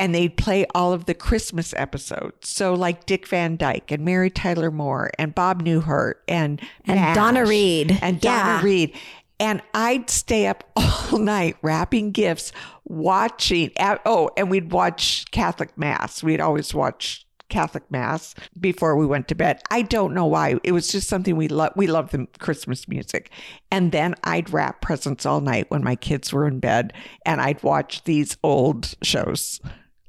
[0.00, 2.48] and they'd play all of the Christmas episodes.
[2.48, 7.44] So like Dick Van Dyke and Mary Tyler Moore and Bob Newhart and And Donna
[7.44, 7.98] Reed.
[8.00, 8.62] and Donna Yeah.
[8.62, 8.92] Reed.
[9.40, 12.52] And I'd stay up all night wrapping gifts,
[12.84, 13.70] watching.
[13.78, 16.22] Oh, and we'd watch Catholic Mass.
[16.22, 19.60] We'd always watch Catholic Mass before we went to bed.
[19.70, 20.56] I don't know why.
[20.62, 21.72] It was just something we love.
[21.76, 23.30] We love the Christmas music.
[23.70, 26.92] And then I'd wrap presents all night when my kids were in bed,
[27.24, 29.60] and I'd watch these old shows,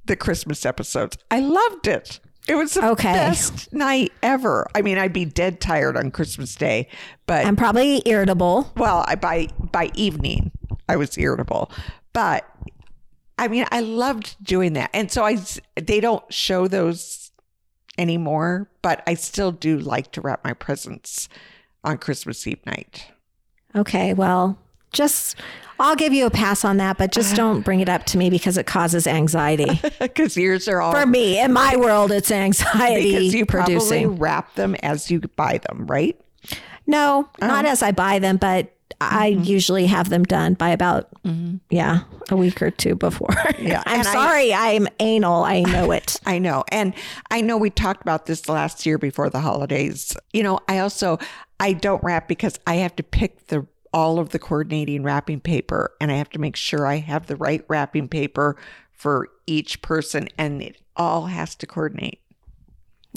[0.05, 1.17] the Christmas episodes.
[1.32, 2.19] I loved it.
[2.50, 3.14] It was the Okay.
[3.14, 4.68] best night ever.
[4.74, 6.88] I mean, I'd be dead tired on Christmas Day,
[7.28, 8.72] but I'm probably irritable.
[8.76, 10.52] well, I by by evening
[10.89, 11.72] I was irritable,
[12.12, 12.45] but
[13.38, 15.38] I mean, I loved doing that, and so I
[15.76, 17.32] they don't show those
[17.97, 21.30] anymore, but I still do like to wrap my presents
[21.84, 23.12] on Christmas Eve night.
[23.76, 24.58] Okay, well,
[24.92, 25.36] just
[25.80, 28.30] I'll give you a pass on that, but just don't bring it up to me
[28.30, 29.80] because it causes anxiety.
[30.00, 34.04] Because yours are all For me, in my world, it's anxiety because you producing.
[34.04, 36.20] probably wrap them as you buy them, right?
[36.88, 37.70] No, not Oh.
[37.70, 39.44] as I buy them, but I Mm-hmm.
[39.44, 41.08] usually have them done by about
[41.70, 43.30] yeah a week or two before.
[43.60, 45.44] Yeah, I'm and I- sorry, I'm anal.
[45.44, 46.20] I know it.
[46.26, 46.64] I know.
[46.72, 46.94] And
[47.32, 50.16] I know we talked about this last year before the holidays.
[50.34, 51.20] You know, I also
[51.60, 55.96] I don't wrap because I have to pick the all of the coordinating wrapping paper
[56.00, 58.56] and I have to make sure I have the right wrapping paper
[58.92, 62.22] for each person and it all has to coordinate.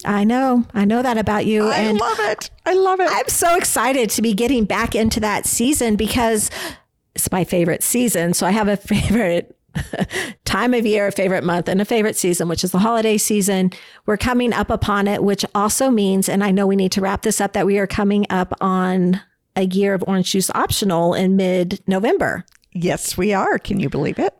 [0.04, 0.64] I know.
[0.72, 1.68] I know that about you.
[1.68, 2.50] I and love it.
[2.64, 3.08] I love it.
[3.10, 6.50] I'm so excited to be getting back into that season because
[7.14, 8.32] it's my favorite season.
[8.34, 9.56] So I have a favorite
[10.44, 13.72] time of year, a favorite month, and a favorite season, which is the holiday season.
[14.06, 17.22] We're coming up upon it, which also means, and I know we need to wrap
[17.22, 19.20] this up, that we are coming up on
[19.56, 22.44] a year of orange juice optional in mid November.
[22.72, 23.58] yes, we are.
[23.58, 24.34] Can you believe it?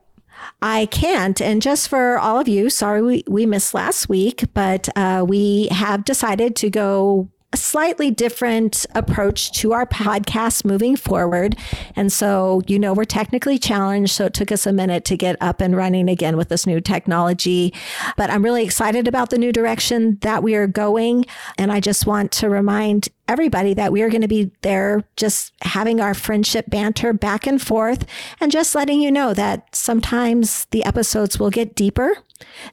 [0.61, 1.41] I can't.
[1.41, 5.69] And just for all of you, sorry we, we missed last week, but uh, we
[5.71, 11.57] have decided to go a slightly different approach to our podcast moving forward.
[11.95, 14.13] And so, you know, we're technically challenged.
[14.13, 16.81] So it took us a minute to get up and running again with this new
[16.81, 17.75] technology.
[18.17, 21.27] But I'm really excited about the new direction that we are going.
[21.59, 25.53] And I just want to remind everybody that we are going to be there just
[25.63, 28.05] having our friendship banter back and forth
[28.41, 32.17] and just letting you know that sometimes the episodes will get deeper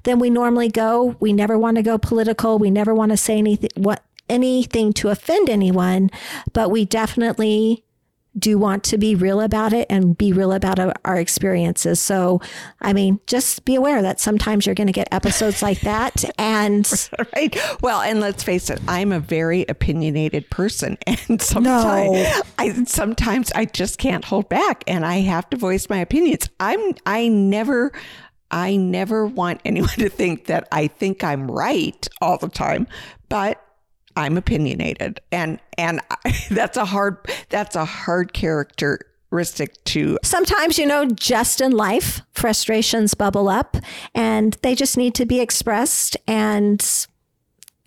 [0.03, 1.15] than we normally go.
[1.19, 2.57] We never want to go political.
[2.57, 6.09] We never want to say anything what anything to offend anyone,
[6.53, 7.83] but we definitely
[8.37, 11.99] do want to be real about it and be real about our, experiences.
[11.99, 12.39] So,
[12.79, 16.89] I mean, just be aware that sometimes you're going to get episodes like that and
[17.35, 17.57] Right.
[17.81, 22.41] Well, and let's face it, I'm a very opinionated person, and sometimes No.
[22.57, 26.49] I sometimes I just can't hold back, and I have to voice my opinions.
[26.59, 27.91] I'm I never.
[28.51, 32.87] I never want anyone to think that I think I'm right all the time,
[33.27, 33.63] but
[34.19, 37.17] I'm opinionated, and and I, that's a hard
[37.49, 43.77] that's a hard characteristic to sometimes, you know, just in life, frustrations bubble up
[44.15, 46.17] and they just need to be expressed.
[46.27, 46.79] And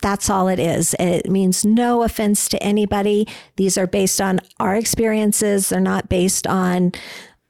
[0.01, 0.95] that's all it is.
[0.99, 3.27] It means no offense to anybody.
[3.57, 6.93] These are based on our experiences, they're not based on.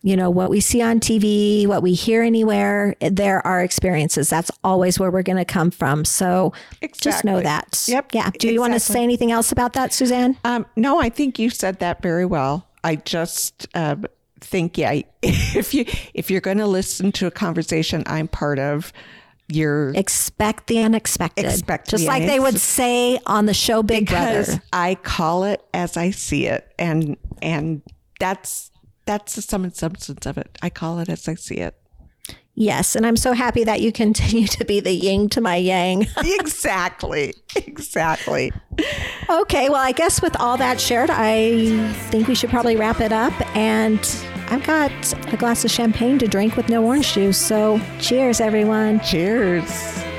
[0.05, 4.28] You know, what we see on TV, what we hear anywhere, there are experiences.
[4.28, 6.05] That's always where we're going to come from.
[6.05, 6.53] So
[7.00, 7.84] just know that.
[7.86, 8.30] Yep, Yeah.
[8.30, 10.36] Do you want to say anything else about that, Suzanne?
[10.44, 12.66] Um, no, I think you said that very well.
[12.82, 13.94] I just uh,
[14.40, 15.84] think, yeah, if you
[16.14, 18.92] if you're going to listen to a conversation I'm part of,
[19.48, 21.44] you're expect the unexpected.
[21.44, 24.62] Expect Just the like they would say on the show Big because Brother.
[24.72, 27.82] I call it as I see it, and and
[28.18, 28.72] that's
[29.05, 30.59] that's the sum and substance of it.
[30.62, 31.76] I call it as I see it.
[32.55, 36.07] Yes, and I'm so happy that you continue to be the yin to my yang.
[36.18, 38.53] exactly, exactly.
[39.30, 43.12] okay, well, I guess with all that shared, I think we should probably wrap it
[43.12, 43.32] up.
[43.57, 43.98] And
[44.48, 44.92] I've got
[45.32, 47.38] a glass of champagne to drink with no orange juice.
[47.38, 49.00] So cheers, everyone.
[49.00, 50.11] Cheers.